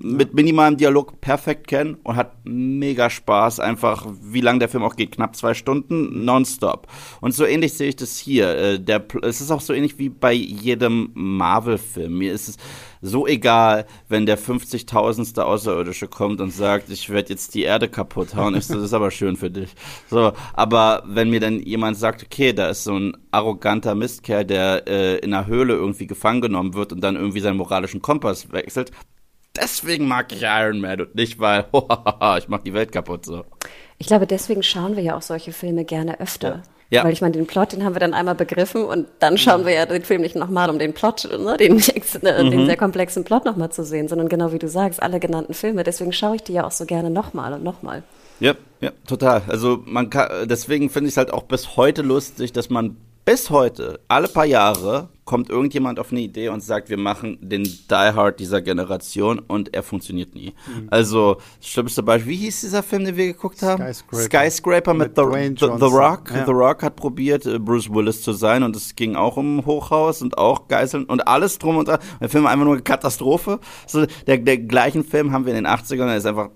[0.00, 3.60] mit minimalem Dialog perfekt kennen und hat mega Spaß.
[3.60, 6.86] Einfach, wie lang der Film auch geht, knapp zwei Stunden, nonstop.
[7.20, 8.56] Und so ähnlich sehe ich das hier.
[8.56, 12.18] Äh, der, es ist auch so ähnlich wie bei jedem Marvel-Film.
[12.18, 12.56] Mir ist es
[13.00, 15.40] so egal, wenn der 50.000.
[15.40, 18.60] Außerirdische kommt und sagt, ich werde jetzt die Erde kaputt hauen.
[18.60, 19.74] So, das ist aber schön für dich.
[20.10, 24.86] So, aber wenn mir dann jemand sagt, okay, da ist so ein arroganter Mistkerl, der
[24.86, 28.90] äh, in einer Höhle irgendwie gefangen genommen wird und dann irgendwie seinen moralischen Kompass wechselt,
[29.60, 31.66] deswegen mag ich Iron Man und nicht, weil
[32.38, 33.44] ich mach die Welt kaputt so.
[33.98, 36.62] Ich glaube, deswegen schauen wir ja auch solche Filme gerne öfter.
[36.90, 37.04] Ja.
[37.04, 39.74] Weil ich meine, den Plot, den haben wir dann einmal begriffen und dann schauen wir
[39.74, 41.78] ja den Film nicht nochmal, um den Plot, ne, den,
[42.22, 42.50] äh, mhm.
[42.50, 45.84] den sehr komplexen Plot nochmal zu sehen, sondern genau wie du sagst, alle genannten Filme.
[45.84, 48.04] Deswegen schaue ich die ja auch so gerne nochmal und nochmal.
[48.40, 49.42] Ja, ja, total.
[49.48, 52.96] Also man kann, deswegen finde ich es halt auch bis heute lustig, dass man
[53.28, 57.62] bis heute, alle paar Jahre, kommt irgendjemand auf eine Idee und sagt, wir machen den
[57.62, 60.54] Die Hard dieser Generation und er funktioniert nie.
[60.66, 60.88] Mhm.
[60.90, 63.82] Also, das schlimmste Beispiel, wie hieß dieser Film, den wir geguckt haben?
[63.92, 66.30] Skyscraper, Skyscraper mit, mit The, The, The, Rock.
[66.30, 66.46] Ja.
[66.46, 70.22] The Rock hat probiert, äh, Bruce Willis zu sein und es ging auch um Hochhaus
[70.22, 71.98] und auch Geiseln und alles drum und dran.
[72.22, 73.60] Der Film war einfach nur eine Katastrophe.
[73.86, 76.48] So, der, der gleichen Film haben wir in den 80ern, der ist einfach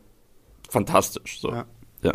[0.71, 1.39] fantastisch.
[1.39, 1.53] So.
[1.53, 1.67] Ja.
[2.03, 2.15] ja.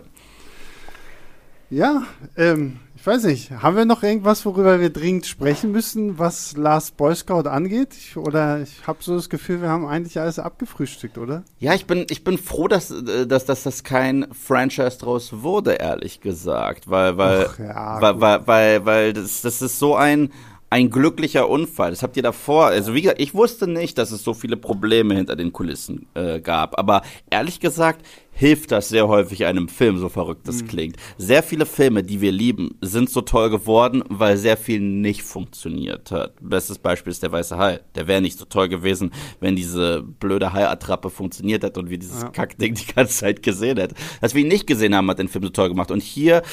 [1.69, 2.03] Ja,
[2.37, 7.15] ähm, weiß nicht, haben wir noch irgendwas, worüber wir dringend sprechen müssen, was Last Boy
[7.15, 7.95] Scout angeht?
[7.97, 11.43] Ich, oder ich habe so das Gefühl, wir haben eigentlich alles abgefrühstückt, oder?
[11.57, 15.75] Ja, ich bin, ich bin froh, dass, äh, dass, dass das kein Franchise draus wurde,
[15.75, 16.89] ehrlich gesagt.
[16.89, 20.29] Weil, weil, Ach, ja, weil, weil, weil, weil das, das ist so ein
[20.69, 21.91] ein glücklicher Unfall.
[21.91, 22.67] Das habt ihr davor.
[22.67, 26.41] Also wie gesagt, ich wusste nicht, dass es so viele Probleme hinter den Kulissen äh,
[26.41, 26.77] gab.
[26.77, 28.05] Aber ehrlich gesagt
[28.37, 30.67] hilft das sehr häufig einem Film, so verrückt das mhm.
[30.67, 30.97] klingt.
[31.17, 36.11] Sehr viele Filme, die wir lieben, sind so toll geworden, weil sehr viel nicht funktioniert
[36.11, 36.35] hat.
[36.39, 37.79] Bestes Beispiel ist der Weiße Hai.
[37.95, 42.21] Der wäre nicht so toll gewesen, wenn diese blöde Hai-Attrappe funktioniert hätte und wir dieses
[42.21, 42.29] ja.
[42.29, 43.95] Kackding die ganze Zeit gesehen hätten.
[44.21, 45.89] Dass wir ihn nicht gesehen haben, hat den Film so toll gemacht.
[45.89, 46.43] Und hier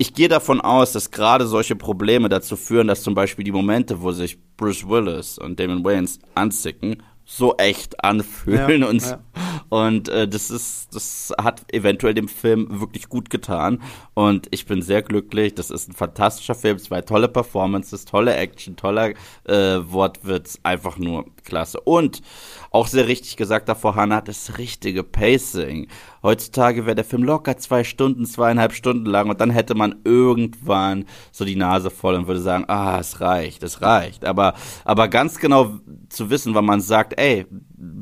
[0.00, 4.00] ich gehe davon aus, dass gerade solche Probleme dazu führen, dass zum Beispiel die Momente,
[4.00, 9.20] wo sich Bruce Willis und Damon Wayans anzicken, so echt anfühlen ja, und ja.
[9.68, 13.82] und äh, das ist das hat eventuell dem Film wirklich gut getan
[14.14, 18.76] und ich bin sehr glücklich das ist ein fantastischer Film zwei tolle Performances tolle Action
[18.76, 19.10] toller
[19.44, 22.22] äh, Wortwitz einfach nur klasse und
[22.70, 25.88] auch sehr richtig gesagt davor Hannah das richtige Pacing
[26.22, 31.04] Heutzutage wäre der Film locker zwei Stunden, zweieinhalb Stunden lang und dann hätte man irgendwann
[31.30, 34.24] so die Nase voll und würde sagen, ah, es reicht, es reicht.
[34.24, 35.78] Aber, aber ganz genau
[36.08, 37.46] zu wissen, wann man sagt, ey,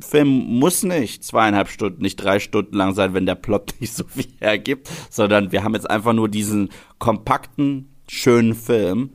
[0.00, 4.04] Film muss nicht zweieinhalb Stunden, nicht drei Stunden lang sein, wenn der Plot nicht so
[4.04, 9.10] viel hergibt, sondern wir haben jetzt einfach nur diesen kompakten, schönen Film.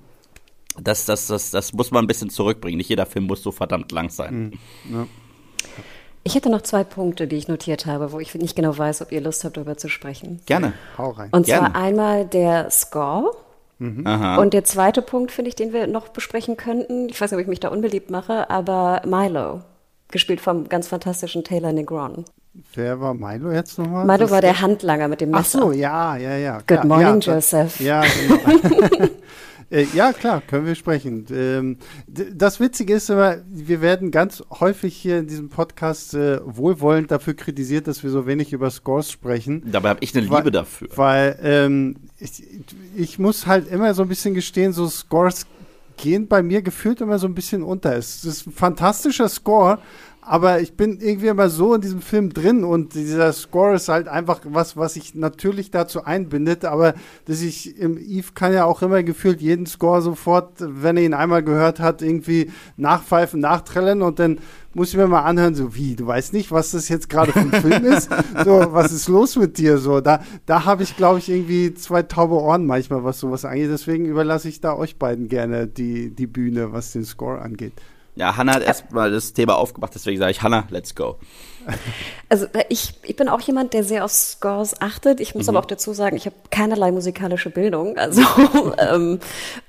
[0.79, 2.77] Das, das, das, das muss man ein bisschen zurückbringen.
[2.77, 4.59] Nicht jeder Film muss so verdammt lang sein.
[4.85, 4.95] Mhm.
[4.95, 5.07] Ja.
[6.23, 9.11] Ich hätte noch zwei Punkte, die ich notiert habe, wo ich nicht genau weiß, ob
[9.11, 10.39] ihr Lust habt, darüber zu sprechen.
[10.45, 10.73] Gerne.
[10.97, 11.29] Hau rein.
[11.31, 11.71] Und Gerne.
[11.71, 13.31] zwar einmal der Score.
[13.79, 14.05] Mhm.
[14.37, 17.41] Und der zweite Punkt, finde ich, den wir noch besprechen könnten, ich weiß nicht, ob
[17.41, 19.61] ich mich da unbeliebt mache, aber Milo,
[20.11, 22.25] gespielt vom ganz fantastischen Taylor Negron.
[22.75, 24.05] Wer war Milo jetzt nochmal?
[24.05, 25.59] Milo war der Handlanger mit dem Messer.
[25.59, 26.59] Ach so, ja, ja, ja.
[26.67, 27.79] Good morning, ja, Joseph.
[27.79, 29.07] Ja, genau.
[29.71, 31.25] Äh, ja, klar, können wir sprechen.
[31.31, 37.09] Ähm, das Witzige ist immer, wir werden ganz häufig hier in diesem Podcast äh, wohlwollend
[37.09, 39.63] dafür kritisiert, dass wir so wenig über Scores sprechen.
[39.71, 40.89] Dabei habe ich eine Liebe weil, dafür.
[40.95, 42.43] Weil ähm, ich,
[42.95, 45.47] ich muss halt immer so ein bisschen gestehen, so Scores
[45.95, 47.95] gehen bei mir gefühlt immer so ein bisschen unter.
[47.95, 49.79] Es ist ein fantastischer Score,
[50.21, 54.07] aber ich bin irgendwie immer so in diesem Film drin und dieser Score ist halt
[54.07, 56.93] einfach was, was sich natürlich dazu einbindet, aber
[57.25, 61.15] dass ich im Eve kann ja auch immer gefühlt jeden Score sofort, wenn er ihn
[61.15, 64.37] einmal gehört hat, irgendwie nachpfeifen, nachtrillen und dann
[64.73, 67.39] muss ich mir mal anhören, so wie, du weißt nicht, was das jetzt gerade für
[67.39, 68.09] ein Film ist?
[68.45, 69.77] So, was ist los mit dir?
[69.77, 73.69] So, da, da habe ich, glaube ich, irgendwie zwei taube Ohren manchmal, was sowas angeht.
[73.69, 77.73] Deswegen überlasse ich da euch beiden gerne die, die Bühne, was den Score angeht.
[78.15, 81.17] Ja, Hannah hat erstmal das Thema aufgemacht, deswegen sage ich, Hannah, let's go.
[82.31, 85.19] Also äh, ich, ich bin auch jemand, der sehr auf Scores achtet.
[85.19, 85.49] Ich muss mhm.
[85.49, 87.97] aber auch dazu sagen, ich habe keinerlei musikalische Bildung.
[87.97, 88.21] Also
[88.77, 89.19] ähm,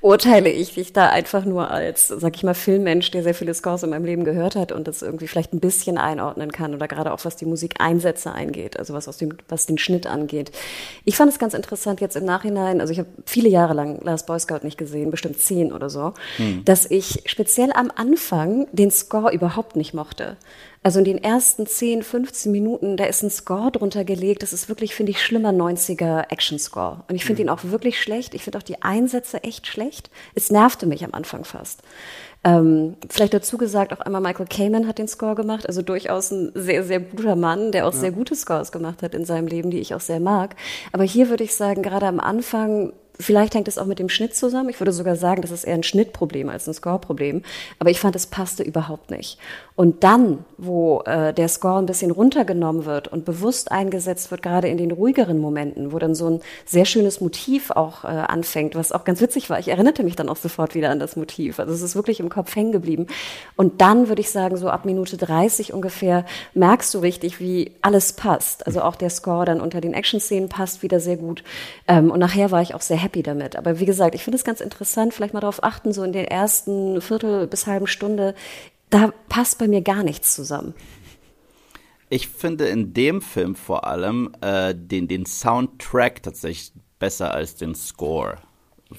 [0.01, 3.83] urteile ich dich da einfach nur als, sag ich mal, Filmmensch, der sehr viele Scores
[3.83, 7.13] in meinem Leben gehört hat und das irgendwie vielleicht ein bisschen einordnen kann oder gerade
[7.13, 10.53] auch was die Musikeinsätze eingeht, also was aus dem, was den Schnitt angeht.
[11.05, 14.29] Ich fand es ganz interessant jetzt im Nachhinein, also ich habe viele Jahre lang Last
[14.29, 16.65] Boy Scout nicht gesehen, bestimmt zehn oder so, mhm.
[16.65, 20.37] dass ich speziell am Anfang den Score überhaupt nicht mochte.
[20.85, 24.43] Also in den ersten 10, 15 Minuten, da ist ein Score drunter gelegt.
[24.43, 27.05] Das ist wirklich, finde ich, schlimmer 90er Action-Score.
[27.09, 27.49] Und ich finde mhm.
[27.49, 28.35] ihn auch wirklich schlecht.
[28.35, 30.11] Ich finde auch die Einsätze echt schlecht.
[30.35, 31.83] Es nervte mich am Anfang fast.
[32.45, 36.51] Ähm, vielleicht dazu gesagt, auch einmal Michael Kamen hat den Score gemacht, also durchaus ein
[36.57, 38.01] sehr, sehr guter Mann, der auch ja.
[38.01, 40.57] sehr gute Scores gemacht hat in seinem Leben, die ich auch sehr mag.
[40.91, 44.35] Aber hier würde ich sagen, gerade am Anfang Vielleicht hängt es auch mit dem Schnitt
[44.35, 44.71] zusammen.
[44.71, 47.43] Ich würde sogar sagen, das ist eher ein Schnittproblem als ein Scoreproblem.
[47.79, 49.39] Aber ich fand, es passte überhaupt nicht.
[49.75, 54.69] Und dann, wo äh, der Score ein bisschen runtergenommen wird und bewusst eingesetzt wird, gerade
[54.69, 58.93] in den ruhigeren Momenten, wo dann so ein sehr schönes Motiv auch äh, anfängt, was
[58.93, 59.59] auch ganz witzig war.
[59.59, 61.59] Ich erinnerte mich dann auch sofort wieder an das Motiv.
[61.59, 63.07] Also es ist wirklich im Kopf hängen geblieben.
[63.57, 68.13] Und dann würde ich sagen, so ab Minute 30 ungefähr merkst du richtig, wie alles
[68.13, 68.67] passt.
[68.67, 71.45] Also auch der Score dann unter den Action-Szenen passt wieder sehr gut.
[71.89, 73.57] Ähm, und nachher war ich auch sehr happy damit.
[73.57, 76.31] Aber wie gesagt, ich finde es ganz interessant, vielleicht mal darauf achten, so in der
[76.31, 78.35] ersten Viertel bis halben Stunde,
[78.91, 80.75] da passt bei mir gar nichts zusammen.
[82.09, 87.75] Ich finde in dem Film vor allem äh, den, den Soundtrack tatsächlich besser als den
[87.75, 88.37] Score.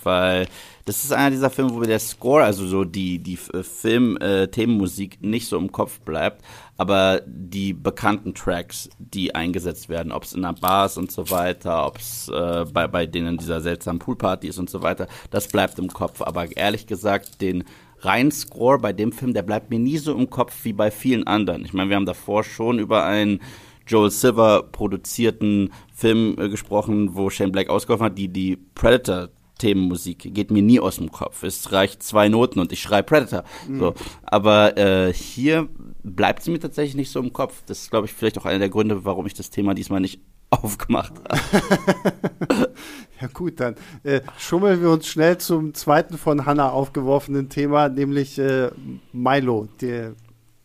[0.03, 0.47] Weil
[0.85, 5.47] das ist einer dieser Filme, wo der Score, also so die, die Film-Themenmusik äh, nicht
[5.47, 6.43] so im Kopf bleibt,
[6.77, 11.85] aber die bekannten Tracks, die eingesetzt werden, ob es in der Bars und so weiter,
[11.85, 15.77] ob es äh, bei, bei denen dieser seltsamen Poolparty ist und so weiter, das bleibt
[15.77, 16.21] im Kopf.
[16.21, 17.63] Aber ehrlich gesagt, den
[17.99, 21.27] rein Score bei dem Film, der bleibt mir nie so im Kopf wie bei vielen
[21.27, 21.63] anderen.
[21.63, 23.39] Ich meine, wir haben davor schon über einen
[23.85, 30.33] Joel Silver produzierten Film äh, gesprochen, wo Shane Black ausgeholfen hat, die die Predator Themenmusik
[30.33, 31.43] geht mir nie aus dem Kopf.
[31.43, 33.43] Es reicht zwei Noten und ich schreibe Predator.
[33.67, 33.79] Mhm.
[33.79, 33.93] So.
[34.23, 35.69] Aber äh, hier
[36.03, 37.63] bleibt sie mir tatsächlich nicht so im Kopf.
[37.65, 40.21] Das ist, glaube ich, vielleicht auch einer der Gründe, warum ich das Thema diesmal nicht
[40.49, 42.69] aufgemacht habe.
[43.21, 48.37] ja gut, dann äh, schummeln wir uns schnell zum zweiten von Hannah aufgeworfenen Thema, nämlich
[48.37, 48.69] äh,
[49.11, 49.67] Milo.
[49.81, 50.11] Die,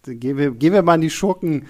[0.07, 1.67] die, gehen, wir, gehen wir mal in die Schurken.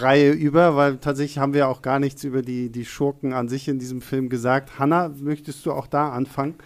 [0.00, 3.68] Reihe über, weil tatsächlich haben wir auch gar nichts über die, die Schurken an sich
[3.68, 4.78] in diesem Film gesagt.
[4.78, 6.56] Hanna, möchtest du auch da anfangen?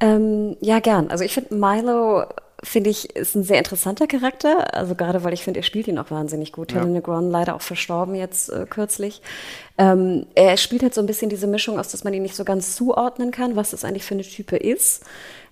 [0.00, 1.08] Ähm, ja, gern.
[1.08, 2.24] Also ich finde Milo
[2.62, 4.74] finde ich, ist ein sehr interessanter Charakter.
[4.74, 6.72] Also gerade, weil ich finde, er spielt ihn auch wahnsinnig gut.
[6.72, 6.80] Ja.
[6.80, 9.20] Helen Negron leider auch verstorben jetzt äh, kürzlich.
[9.78, 12.44] Ähm, er spielt halt so ein bisschen diese Mischung aus, dass man ihn nicht so
[12.44, 15.04] ganz zuordnen kann, was das eigentlich für eine Type ist.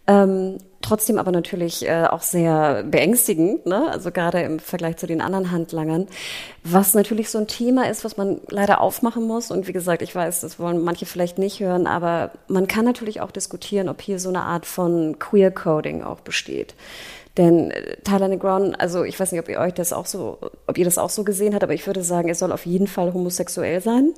[0.07, 3.89] Ähm, trotzdem aber natürlich äh, auch sehr beängstigend, ne?
[3.91, 6.07] also gerade im Vergleich zu den anderen Handlangern,
[6.65, 9.51] was natürlich so ein Thema ist, was man leider aufmachen muss.
[9.51, 13.21] Und wie gesagt, ich weiß, das wollen manche vielleicht nicht hören, aber man kann natürlich
[13.21, 16.75] auch diskutieren, ob hier so eine Art von Queer Coding auch besteht.
[17.37, 20.79] Denn äh, Tyler Negron, also ich weiß nicht, ob ihr euch das auch so, ob
[20.79, 23.13] ihr das auch so gesehen habt, aber ich würde sagen, er soll auf jeden Fall
[23.13, 24.15] homosexuell sein.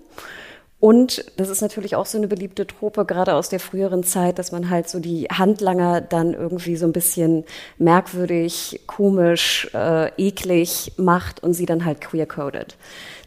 [0.82, 4.50] Und das ist natürlich auch so eine beliebte Trope, gerade aus der früheren Zeit, dass
[4.50, 7.44] man halt so die Handlanger dann irgendwie so ein bisschen
[7.78, 12.76] merkwürdig, komisch, äh, eklig macht und sie dann halt queer-coded.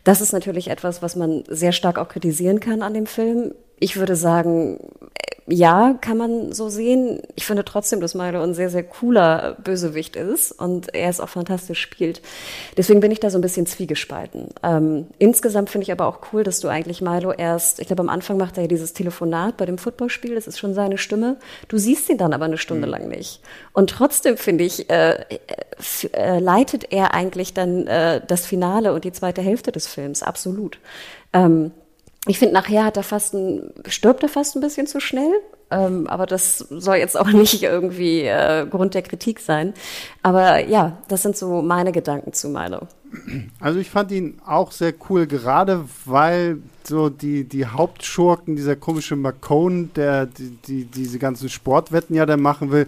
[0.04, 3.54] Das ist natürlich etwas, was man sehr stark auch kritisieren kann an dem Film.
[3.80, 4.80] Ich würde sagen,
[5.48, 7.22] ja, kann man so sehen.
[7.36, 11.30] Ich finde trotzdem, dass Milo ein sehr, sehr cooler Bösewicht ist und er es auch
[11.30, 12.24] fantastisch spielt.
[12.78, 14.48] Deswegen bin ich da so ein bisschen zwiegespalten.
[14.64, 18.10] Ähm, insgesamt finde ich aber auch cool, dass du eigentlich Milo erst, ich glaube, am
[18.10, 21.38] Anfang macht er ja dieses Telefonat bei dem Footballspiel, das ist schon seine Stimme.
[21.68, 22.94] Du siehst ihn dann aber eine Stunde mhm.
[22.94, 23.42] lang nicht.
[23.72, 25.26] Und trotzdem finde ich, äh,
[26.14, 30.80] äh, leitet er eigentlich dann äh, das Finale und die zweite Hälfte des Films, absolut.
[31.34, 31.72] Ähm,
[32.28, 35.32] ich finde, nachher hat er fast ein, stirbt er fast ein bisschen zu schnell.
[35.72, 39.74] Ähm, aber das soll jetzt auch nicht irgendwie äh, Grund der Kritik sein.
[40.22, 42.88] Aber ja, das sind so meine Gedanken zu Milo.
[43.60, 49.16] Also ich fand ihn auch sehr cool, gerade weil so die, die Hauptschurken, dieser komische
[49.16, 52.88] McCone, der die, die, diese ganzen Sportwetten ja dann machen will,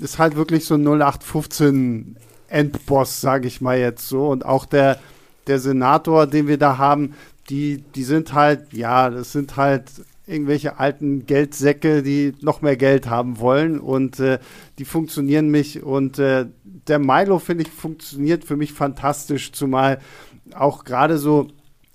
[0.00, 2.16] ist halt wirklich so ein 0815
[2.48, 4.28] Endboss, sage ich mal jetzt so.
[4.28, 4.98] Und auch der,
[5.46, 7.14] der Senator, den wir da haben,
[7.48, 9.84] die, die sind halt, ja, das sind halt
[10.26, 14.38] irgendwelche alten Geldsäcke, die noch mehr Geld haben wollen und äh,
[14.78, 20.00] die funktionieren mich und äh, der Milo, finde ich, funktioniert für mich fantastisch, zumal
[20.54, 21.48] auch gerade so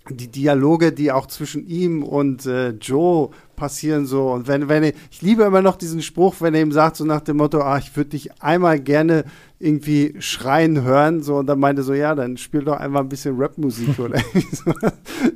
[0.10, 4.32] die Dialoge, die auch zwischen ihm und äh, Joe passieren so.
[4.32, 7.06] Und wenn wenn ich, ich liebe immer noch diesen Spruch, wenn er ihm sagt so
[7.06, 9.26] nach dem Motto, ah, ich würde dich einmal gerne
[9.62, 13.40] irgendwie schreien hören so und dann meinte so ja, dann spiel doch einmal ein bisschen
[13.40, 14.20] Rapmusik oder
[14.52, 14.74] so.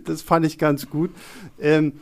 [0.06, 1.12] Das fand ich ganz gut.
[1.60, 1.94] Ähm,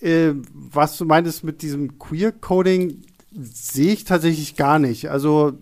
[0.00, 3.02] äh, was du meintest mit diesem Queer Coding
[3.32, 5.10] sehe ich tatsächlich gar nicht.
[5.10, 5.54] Also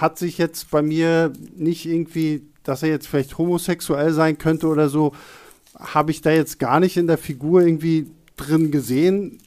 [0.00, 4.88] hat sich jetzt bei mir nicht irgendwie, dass er jetzt vielleicht homosexuell sein könnte oder
[4.88, 5.12] so,
[5.78, 9.38] habe ich da jetzt gar nicht in der Figur irgendwie drin gesehen,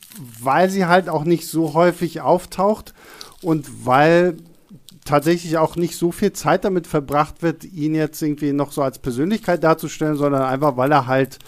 [0.42, 2.94] weil sie halt auch nicht so häufig auftaucht
[3.42, 4.38] und weil
[5.06, 9.00] tatsächlich auch nicht so viel Zeit damit verbracht wird, ihn jetzt irgendwie noch so als
[9.00, 11.40] Persönlichkeit darzustellen, sondern einfach, weil er halt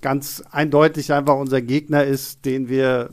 [0.00, 3.10] ganz eindeutig einfach unser Gegner ist, den wir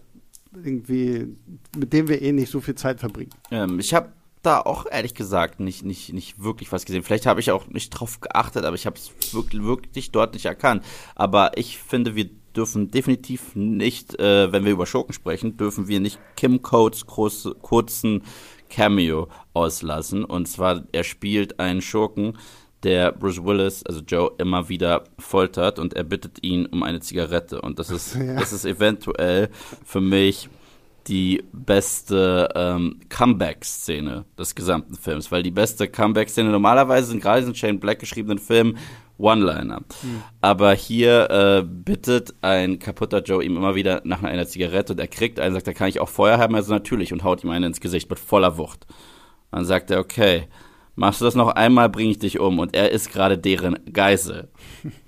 [0.64, 1.36] irgendwie,
[1.76, 3.32] mit dem wir eh nicht so viel Zeit verbringen.
[3.52, 4.10] Ähm, ich habe
[4.42, 7.02] da auch ehrlich gesagt nicht, nicht, nicht wirklich was gesehen.
[7.02, 10.46] Vielleicht habe ich auch nicht drauf geachtet, aber ich habe es wirklich, wirklich dort nicht
[10.46, 10.84] erkannt.
[11.16, 16.00] Aber ich finde, wir dürfen definitiv nicht, äh, wenn wir über Schurken sprechen, dürfen wir
[16.00, 18.24] nicht Kim Coates kurzen
[18.76, 20.26] Cameo auslassen.
[20.26, 22.38] Und zwar, er spielt einen Schurken,
[22.84, 27.62] der Bruce Willis, also Joe, immer wieder foltert und er bittet ihn um eine Zigarette.
[27.62, 28.36] Und das ist, ja.
[28.36, 29.50] das ist eventuell
[29.86, 30.50] für mich
[31.08, 37.56] die beste ähm, Comeback-Szene des gesamten Films, weil die beste Comeback-Szene normalerweise sind gerade in
[37.56, 38.78] Shane Black geschriebenen Filmen
[39.18, 39.80] One-Liner.
[39.80, 40.24] Mhm.
[40.42, 45.08] Aber hier äh, bittet ein kaputter Joe ihm immer wieder nach einer Zigarette und er
[45.08, 46.56] kriegt einen, sagt er, kann ich auch Feuer haben?
[46.56, 48.86] Also natürlich und haut ihm einen ins Gesicht mit voller Wucht.
[49.52, 50.48] Dann sagt er, okay,
[50.96, 52.60] machst du das noch einmal, bringe ich dich um.
[52.60, 54.50] Und er ist gerade deren Geisel.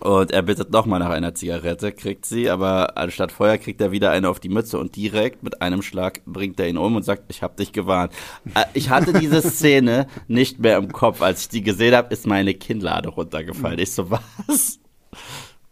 [0.00, 4.10] Und er bittet nochmal nach einer Zigarette, kriegt sie, aber anstatt Feuer kriegt er wieder
[4.10, 7.24] eine auf die Mütze und direkt mit einem Schlag bringt er ihn um und sagt,
[7.28, 8.12] ich hab dich gewarnt.
[8.54, 11.20] Äh, ich hatte diese Szene nicht mehr im Kopf.
[11.22, 13.78] Als ich die gesehen habe, ist meine Kinnlade runtergefallen.
[13.78, 14.78] Ich so, was?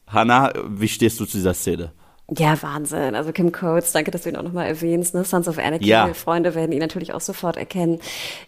[0.07, 1.93] Hanna, wie stehst du zu dieser Szene?
[2.29, 3.14] Ja, Wahnsinn.
[3.14, 5.14] Also Kim Coates, danke, dass du ihn auch nochmal erwähnst.
[5.14, 5.22] Ne?
[5.22, 6.12] Sons of Anarchy, ja.
[6.12, 8.01] Freunde werden ihn natürlich auch sofort erkennen.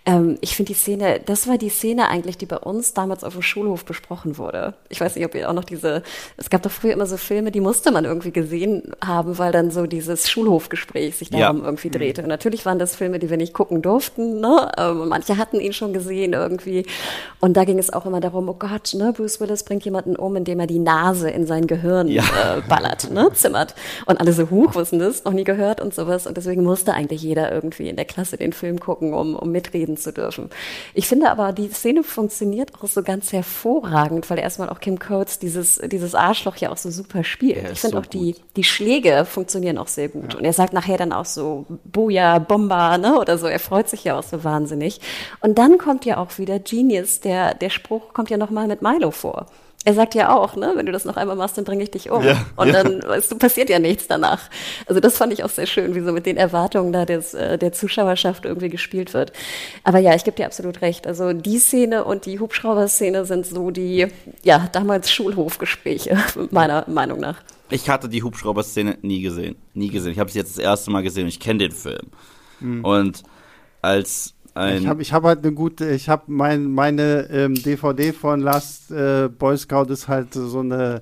[0.04, 3.34] Ähm, ich finde die Szene, das war die Szene eigentlich, die bei uns damals auf
[3.34, 4.74] dem Schulhof besprochen wurde.
[4.88, 6.02] Ich weiß nicht, ob ihr auch noch diese,
[6.36, 9.70] es gab doch früher immer so Filme, die musste man irgendwie gesehen haben, weil dann
[9.70, 11.64] so dieses Schulhofgespräch sich darum ja.
[11.64, 12.22] irgendwie drehte.
[12.22, 14.40] Und natürlich waren das Filme, die wir nicht gucken durften.
[14.40, 14.72] Ne?
[14.76, 16.84] Ähm, manche hatten ihn schon gesehen irgendwie.
[17.38, 20.34] Und da ging es auch immer darum, oh Gott, ne, Bruce Willis bringt jemanden um,
[20.34, 22.24] indem er die Nase in sein Gehirn ja.
[22.24, 23.74] äh, ballert, ne, zimmert hat.
[24.06, 25.24] Und alle so, hoch, was denn das?
[25.24, 26.26] Noch nie gehört und sowas.
[26.26, 29.96] Und deswegen musste eigentlich jeder irgendwie in der Klasse den Film gucken, um, um mitreden
[29.96, 30.50] zu dürfen.
[30.94, 35.38] Ich finde aber, die Szene funktioniert auch so ganz hervorragend, weil erstmal auch Kim Coates
[35.38, 37.70] dieses, dieses Arschloch ja auch so super spielt.
[37.72, 40.32] Ich finde so auch die, die Schläge funktionieren auch sehr gut.
[40.32, 40.38] Ja.
[40.38, 43.46] Und er sagt nachher dann auch so, Boja, Bomba, ne, oder so.
[43.46, 45.00] Er freut sich ja auch so wahnsinnig.
[45.40, 49.10] Und dann kommt ja auch wieder Genius, der, der Spruch kommt ja nochmal mit Milo
[49.10, 49.46] vor
[49.84, 52.10] er sagt ja auch, ne, wenn du das noch einmal machst, dann bringe ich dich
[52.10, 52.22] um.
[52.22, 52.82] Ja, und ja.
[52.82, 54.50] dann weißt du, passiert ja nichts danach.
[54.86, 57.58] Also das fand ich auch sehr schön, wie so mit den Erwartungen da des, äh,
[57.58, 59.32] der Zuschauerschaft irgendwie gespielt wird.
[59.84, 61.06] Aber ja, ich gebe dir absolut recht.
[61.06, 64.08] Also die Szene und die Hubschrauber-Szene sind so die,
[64.42, 66.18] ja, damals Schulhofgespräche,
[66.50, 67.40] meiner Meinung nach.
[67.70, 69.56] Ich hatte die Hubschrauber-Szene nie gesehen.
[69.74, 70.12] Nie gesehen.
[70.12, 72.08] Ich habe sie jetzt das erste Mal gesehen und ich kenne den Film.
[72.60, 72.84] Mhm.
[72.84, 73.22] Und
[73.80, 74.78] als ein.
[74.78, 78.90] Ich habe ich hab halt eine gute, ich habe mein, meine ähm, DVD von Last
[78.90, 81.00] äh, Boy Scout ist halt so eine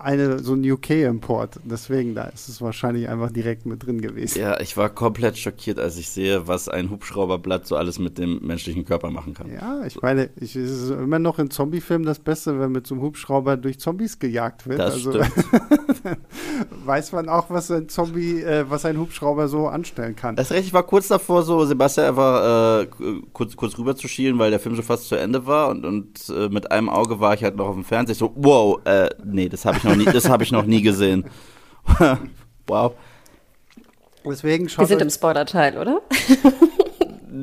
[0.00, 1.60] eine, so ein UK-Import.
[1.64, 4.40] Deswegen, da ist es wahrscheinlich einfach direkt mit drin gewesen.
[4.40, 8.40] Ja, ich war komplett schockiert, als ich sehe, was ein Hubschrauberblatt so alles mit dem
[8.44, 9.52] menschlichen Körper machen kann.
[9.52, 12.94] Ja, ich meine, ich, es ist immer noch in Zombiefilmen das Beste, wenn mit so
[12.94, 14.78] einem Hubschrauber durch Zombies gejagt wird.
[14.80, 15.32] Das also, stimmt.
[16.84, 20.36] weiß man auch, was ein Zombie, äh, was ein Hubschrauber so anstellen kann.
[20.36, 22.86] Das recht, ich war kurz davor, so Sebastian einfach äh,
[23.32, 26.28] kurz, kurz rüber zu schielen, weil der Film schon fast zu Ende war und, und
[26.28, 28.14] äh, mit einem Auge war ich halt noch auf dem Fernseher.
[28.14, 31.24] So, wow, äh, nee, das habe ich noch nie, das habe ich noch nie gesehen.
[32.66, 32.94] wow.
[34.24, 36.00] Deswegen Wir sind im Spoiler-Teil, oder?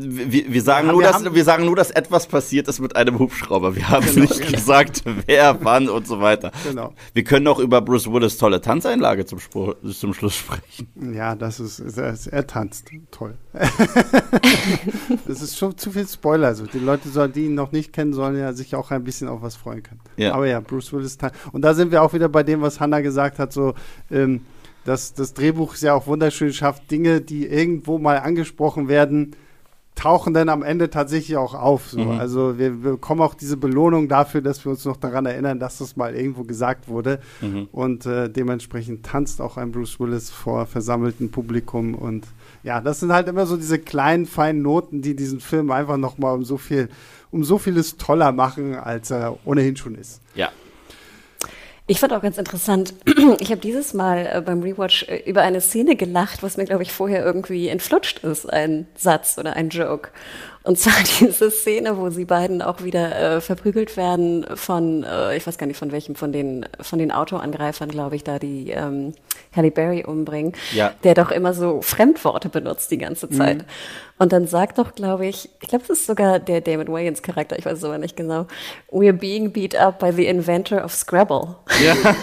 [0.02, 2.96] wir, wir, sagen ja, nur, wir, dass, wir sagen nur, dass etwas passiert ist mit
[2.96, 3.76] einem Hubschrauber.
[3.76, 4.52] Wir haben genau, nicht genau.
[4.52, 6.52] gesagt, wer, wann und so weiter.
[6.68, 6.94] Genau.
[7.14, 10.88] Wir können auch über Bruce Willis tolle Tanzeinlage zum, zum Schluss sprechen.
[11.14, 12.90] Ja, das ist, ist er tanzt.
[13.12, 13.36] Toll.
[15.28, 16.48] das ist schon zu viel Spoiler.
[16.48, 19.42] Also die Leute, die ihn noch nicht kennen, sollen ja sich auch ein bisschen auf
[19.42, 20.02] was freuen können.
[20.18, 20.34] Ja.
[20.34, 21.36] Aber ja, Bruce Willis tanzt.
[21.52, 23.74] Und da sind wir auch wieder bei dem, was Hannah gesagt hat, so,
[24.12, 24.42] ähm,
[24.86, 29.36] dass das Drehbuch es ja auch wunderschön schafft, Dinge, die irgendwo mal angesprochen werden,
[30.00, 31.90] tauchen dann am Ende tatsächlich auch auf.
[31.90, 32.00] So.
[32.00, 32.20] Mhm.
[32.20, 35.80] Also wir, wir, bekommen auch diese Belohnung dafür, dass wir uns noch daran erinnern, dass
[35.80, 37.20] das mal irgendwo gesagt wurde.
[37.42, 37.68] Mhm.
[37.74, 41.96] Und äh, dementsprechend tanzt auch ein Bruce Willis vor versammeltem Publikum.
[41.96, 42.28] Und
[42.64, 46.18] ja, das sind halt immer so diese kleinen, feinen Noten, die diesen Film einfach noch
[46.18, 46.88] mal um so viel,
[47.30, 50.22] um so vieles toller machen, als er ohnehin schon ist.
[50.34, 50.50] Ja,
[51.90, 52.94] ich fand auch ganz interessant,
[53.40, 56.84] ich habe dieses Mal äh, beim Rewatch äh, über eine Szene gelacht, was mir, glaube
[56.84, 60.10] ich, vorher irgendwie entflutscht ist, ein Satz oder ein Joke.
[60.64, 65.48] Und zwar diese Szene, wo sie beiden auch wieder äh, verprügelt werden von, äh, ich
[65.48, 69.14] weiß gar nicht von welchem, von den, von den Autoangreifern, glaube ich, da die ähm,
[69.56, 70.94] Halle Berry umbringen, ja.
[71.04, 73.60] der doch immer so Fremdworte benutzt die ganze Zeit.
[73.60, 73.66] Mhm.
[74.20, 77.58] Und dann sagt doch, glaube ich, ich glaube, das ist sogar der David Wayans Charakter,
[77.58, 78.48] ich weiß es aber nicht genau,
[78.92, 81.56] we're being beat up by the inventor of Scrabble.
[81.84, 81.96] Ja.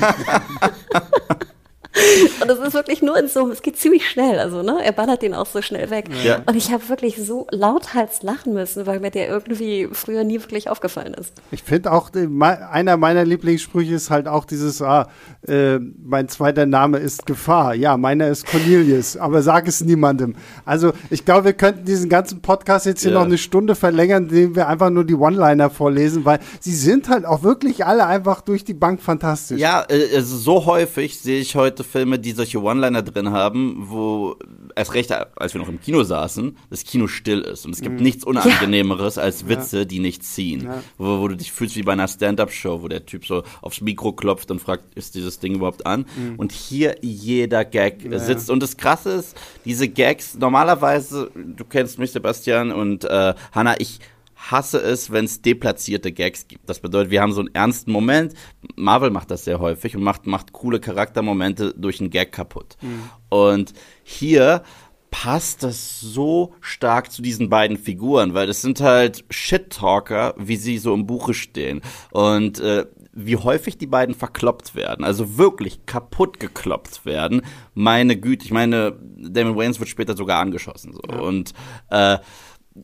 [2.43, 5.23] und es ist wirklich nur in so, es geht ziemlich schnell, also ne, er ballert
[5.23, 6.09] den auch so schnell weg.
[6.23, 6.43] Ja.
[6.47, 10.69] Und ich habe wirklich so lauthals lachen müssen, weil mir der irgendwie früher nie wirklich
[10.69, 11.33] aufgefallen ist.
[11.51, 15.09] Ich finde auch, einer meiner Lieblingssprüche ist halt auch dieses, ah,
[15.49, 17.75] äh, mein zweiter Name ist Gefahr.
[17.75, 20.35] Ja, meiner ist Cornelius, aber sag es niemandem.
[20.65, 23.19] Also ich glaube, wir könnten diesen ganzen Podcast jetzt hier ja.
[23.19, 27.25] noch eine Stunde verlängern, indem wir einfach nur die One-Liner vorlesen, weil sie sind halt
[27.25, 29.61] auch wirklich alle einfach durch die Bank fantastisch.
[29.61, 34.37] Ja, äh, also so häufig sehe ich heute Filme, die solche One-Liner drin haben, wo
[34.75, 37.65] erst recht, als wir noch im Kino saßen, das Kino still ist.
[37.67, 38.03] Und es gibt mhm.
[38.03, 39.23] nichts Unangenehmeres ja.
[39.23, 39.85] als Witze, ja.
[39.85, 40.69] die nicht ziehen.
[40.99, 44.13] Wo, wo, du dich fühlst wie bei einer Stand-Up-Show, wo der Typ so aufs Mikro
[44.13, 46.07] klopft und fragt, ist dieses Ding überhaupt an?
[46.17, 46.37] Mhm.
[46.37, 48.51] Und hier jeder Gag sitzt.
[48.51, 54.01] Und das Krasse ist, diese Gags, normalerweise, du kennst mich, Sebastian und äh, Hanna, ich
[54.37, 56.69] hasse es, wenn es deplatzierte Gags gibt.
[56.69, 58.35] Das bedeutet, wir haben so einen ernsten Moment.
[58.77, 62.77] Marvel macht das sehr häufig und macht, macht coole Charaktermomente durch einen Gag kaputt.
[62.83, 63.11] Mhm.
[63.29, 63.73] Und
[64.05, 64.63] hier
[65.11, 70.79] passt das so stark zu diesen beiden Figuren, weil das sind halt Shit-Talker, wie sie
[70.79, 71.81] so im Buche stehen.
[72.11, 72.85] Und äh,
[73.17, 77.43] wie häufig die beiden verkloppt werden, also wirklich kaputt gekloppt werden.
[77.75, 80.93] Meine Güte, ich meine, Damon Wayans wird später sogar angeschossen.
[80.93, 81.01] So.
[81.11, 81.21] Ja.
[81.21, 81.53] Und
[81.91, 82.19] äh,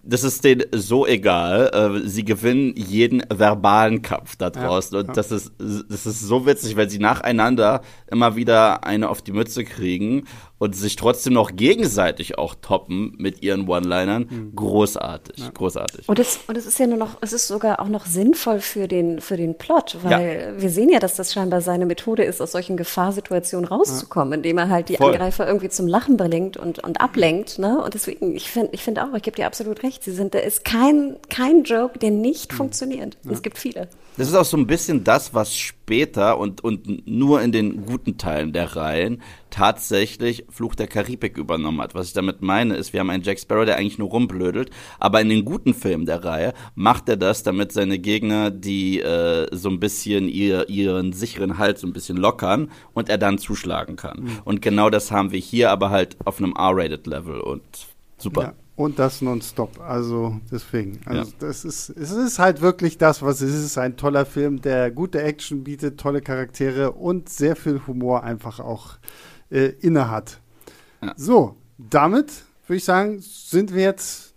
[0.02, 1.70] das ist denen so egal.
[1.74, 4.94] Äh, sie gewinnen jeden verbalen Kampf da draußen.
[4.94, 9.20] Ja, und das ist, das ist so witzig, weil sie nacheinander immer wieder eine auf
[9.20, 10.24] die Mütze kriegen
[10.62, 14.28] und sich trotzdem noch gegenseitig auch toppen mit ihren One-Linern.
[14.30, 14.52] Mhm.
[14.54, 15.50] Großartig, ja.
[15.50, 16.08] großartig.
[16.08, 18.86] Und es, und es ist ja nur noch, es ist sogar auch noch sinnvoll für
[18.86, 22.52] den, für den Plot, weil wir sehen ja, dass das scheinbar seine Methode ist, aus
[22.52, 25.14] solchen Gefahrsituationen rauszukommen, indem er halt die Voll.
[25.14, 27.58] Angreifer irgendwie zum Lachen bringt und, und ablenkt.
[27.58, 27.82] Ne?
[27.82, 30.38] Und deswegen, ich finde ich finde auch, ich gebe dir absolut recht, sie sind, da
[30.38, 32.56] ist kein, kein Joke, der nicht mhm.
[32.56, 33.16] funktioniert.
[33.28, 33.88] Es gibt viele.
[34.16, 38.18] Das ist auch so ein bisschen das, was später und, und nur in den guten
[38.18, 41.94] Teilen der Reihen tatsächlich Fluch der Karibik übernommen hat.
[41.94, 45.20] Was ich damit meine, ist, wir haben einen Jack Sparrow, der eigentlich nur rumblödelt, aber
[45.20, 49.68] in den guten Filmen der Reihe macht er das, damit seine Gegner, die äh, so
[49.68, 54.20] ein bisschen ihr, ihren sicheren Halt so ein bisschen lockern und er dann zuschlagen kann.
[54.20, 54.38] Mhm.
[54.44, 57.62] Und genau das haben wir hier, aber halt auf einem R-Rated-Level und
[58.18, 58.42] super.
[58.42, 58.52] Ja.
[58.74, 59.80] Und das nonstop.
[59.80, 61.00] Also deswegen.
[61.04, 61.36] Also ja.
[61.40, 63.76] das ist, es ist halt wirklich das, was es ist.
[63.76, 68.96] Ein toller Film, der gute Action bietet, tolle Charaktere und sehr viel Humor einfach auch
[69.52, 70.40] äh, inne hat.
[71.02, 71.12] Ja.
[71.16, 72.32] So, damit
[72.66, 74.31] würde ich sagen, sind wir jetzt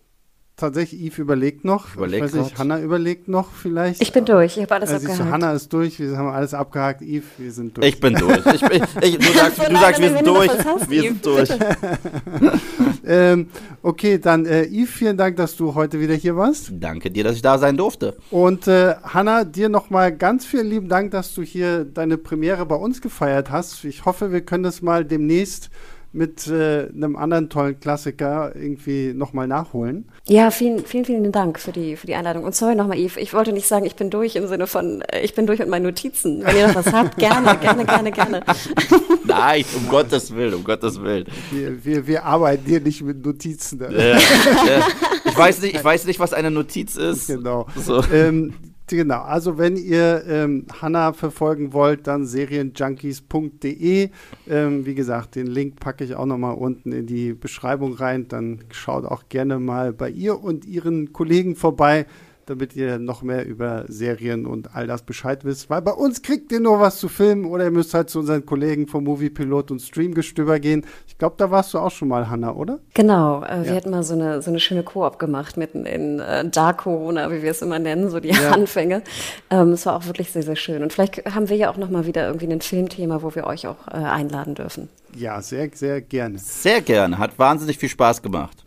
[0.58, 1.96] tatsächlich, Yves überlegt noch.
[1.96, 4.02] Überleg ich weiß nicht, Hanna überlegt noch vielleicht.
[4.02, 5.32] Ich bin durch, ich habe alles also abgehakt.
[5.32, 7.02] Hanna ist durch, wir haben alles abgehakt.
[7.02, 7.88] Yves, wir sind durch.
[7.88, 8.46] Ich bin durch.
[8.46, 10.52] Ich, ich, ich, du sagst, du sagst wir sind durch.
[10.90, 11.50] wir sind durch.
[13.06, 13.50] ähm,
[13.82, 16.72] okay, dann äh, Yves, vielen Dank, dass du heute wieder hier warst.
[16.72, 18.16] Danke dir, dass ich da sein durfte.
[18.32, 22.76] Und äh, Hanna, dir nochmal ganz vielen lieben Dank, dass du hier deine Premiere bei
[22.76, 23.84] uns gefeiert hast.
[23.84, 25.70] Ich hoffe, wir können das mal demnächst
[26.16, 30.10] mit äh, einem anderen tollen Klassiker irgendwie nochmal nachholen.
[30.28, 32.44] Ja, vielen, vielen, vielen Dank für die, für die Einladung.
[32.46, 35.22] Und sorry nochmal, Yves, ich wollte nicht sagen, ich bin durch im Sinne von, äh,
[35.22, 36.44] ich bin durch mit meinen Notizen.
[36.44, 38.44] Wenn ihr noch was habt, gerne, gerne, gerne, gerne.
[39.26, 41.26] Nein, um Gottes Willen, um Gottes Willen.
[41.52, 43.82] Wir, wir, wir arbeiten hier nicht mit Notizen.
[43.82, 44.18] Ja, ja.
[45.26, 47.28] Ich, weiß nicht, ich weiß nicht, was eine Notiz ist.
[47.28, 47.68] Genau.
[47.76, 48.02] So.
[48.14, 48.54] Ähm,
[48.88, 54.10] Genau, also wenn ihr ähm, Hanna verfolgen wollt, dann serienjunkies.de.
[54.48, 58.28] Ähm, wie gesagt, den Link packe ich auch nochmal unten in die Beschreibung rein.
[58.28, 62.06] Dann schaut auch gerne mal bei ihr und ihren Kollegen vorbei
[62.46, 65.70] damit ihr noch mehr über Serien und all das Bescheid wisst.
[65.70, 68.46] Weil bei uns kriegt ihr nur was zu filmen oder ihr müsst halt zu unseren
[68.46, 70.86] Kollegen vom Moviepilot und Streamgestöber gehen.
[71.08, 72.80] Ich glaube, da warst du auch schon mal, Hanna, oder?
[72.94, 73.44] Genau.
[73.44, 73.76] Äh, wir ja.
[73.76, 77.42] hatten mal so eine, so eine schöne Koop gemacht mitten in äh, Dark Corona, wie
[77.42, 78.52] wir es immer nennen, so die ja.
[78.52, 79.02] Anfänge.
[79.50, 80.84] Ähm, es war auch wirklich sehr, sehr schön.
[80.84, 83.68] Und vielleicht haben wir ja auch noch mal wieder irgendwie ein Filmthema, wo wir euch
[83.68, 84.90] auch äh, einladen dürfen.
[85.16, 86.38] Ja, sehr, sehr gerne.
[86.40, 87.18] Sehr gerne.
[87.18, 88.64] Hat wahnsinnig viel Spaß gemacht.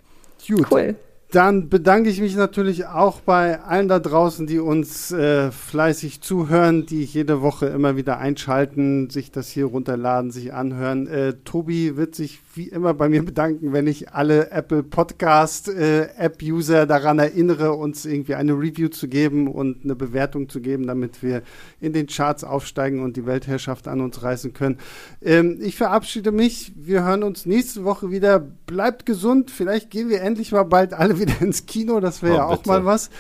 [0.47, 0.67] Gut.
[0.71, 0.97] Cool.
[1.31, 6.87] Dann bedanke ich mich natürlich auch bei allen da draußen, die uns äh, fleißig zuhören,
[6.87, 11.07] die jede Woche immer wieder einschalten, sich das hier runterladen, sich anhören.
[11.07, 16.09] Äh, Tobi wird sich wie immer bei mir bedanken, wenn ich alle Apple Podcast äh,
[16.17, 20.87] App User daran erinnere, uns irgendwie eine Review zu geben und eine Bewertung zu geben,
[20.87, 21.43] damit wir
[21.79, 24.79] in den Charts aufsteigen und die Weltherrschaft an uns reißen können.
[25.21, 26.73] Ähm, ich verabschiede mich.
[26.75, 28.41] Wir hören uns nächste Woche wieder.
[28.41, 29.51] Bleibt gesund.
[29.51, 32.57] Vielleicht gehen wir endlich mal bald alle wieder ins Kino, das wäre oh, ja auch
[32.59, 32.69] bitte.
[32.69, 33.11] mal was.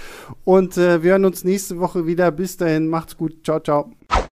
[0.44, 2.30] Und äh, wir hören uns nächste Woche wieder.
[2.30, 3.44] Bis dahin, macht's gut.
[3.44, 3.90] Ciao, ciao.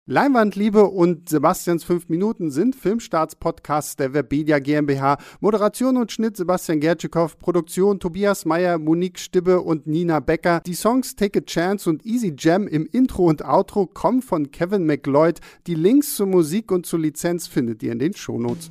[0.09, 5.19] Leinwandliebe und Sebastians 5 Minuten sind Filmstarts-Podcasts der Webedia GmbH.
[5.41, 10.61] Moderation und Schnitt Sebastian Gertschikow, Produktion Tobias Meyer, Monique Stibbe und Nina Becker.
[10.65, 14.87] Die Songs Take a Chance und Easy Jam im Intro und Outro kommen von Kevin
[14.87, 15.41] McLeod.
[15.67, 18.71] Die Links zur Musik und zur Lizenz findet ihr in den Shownotes.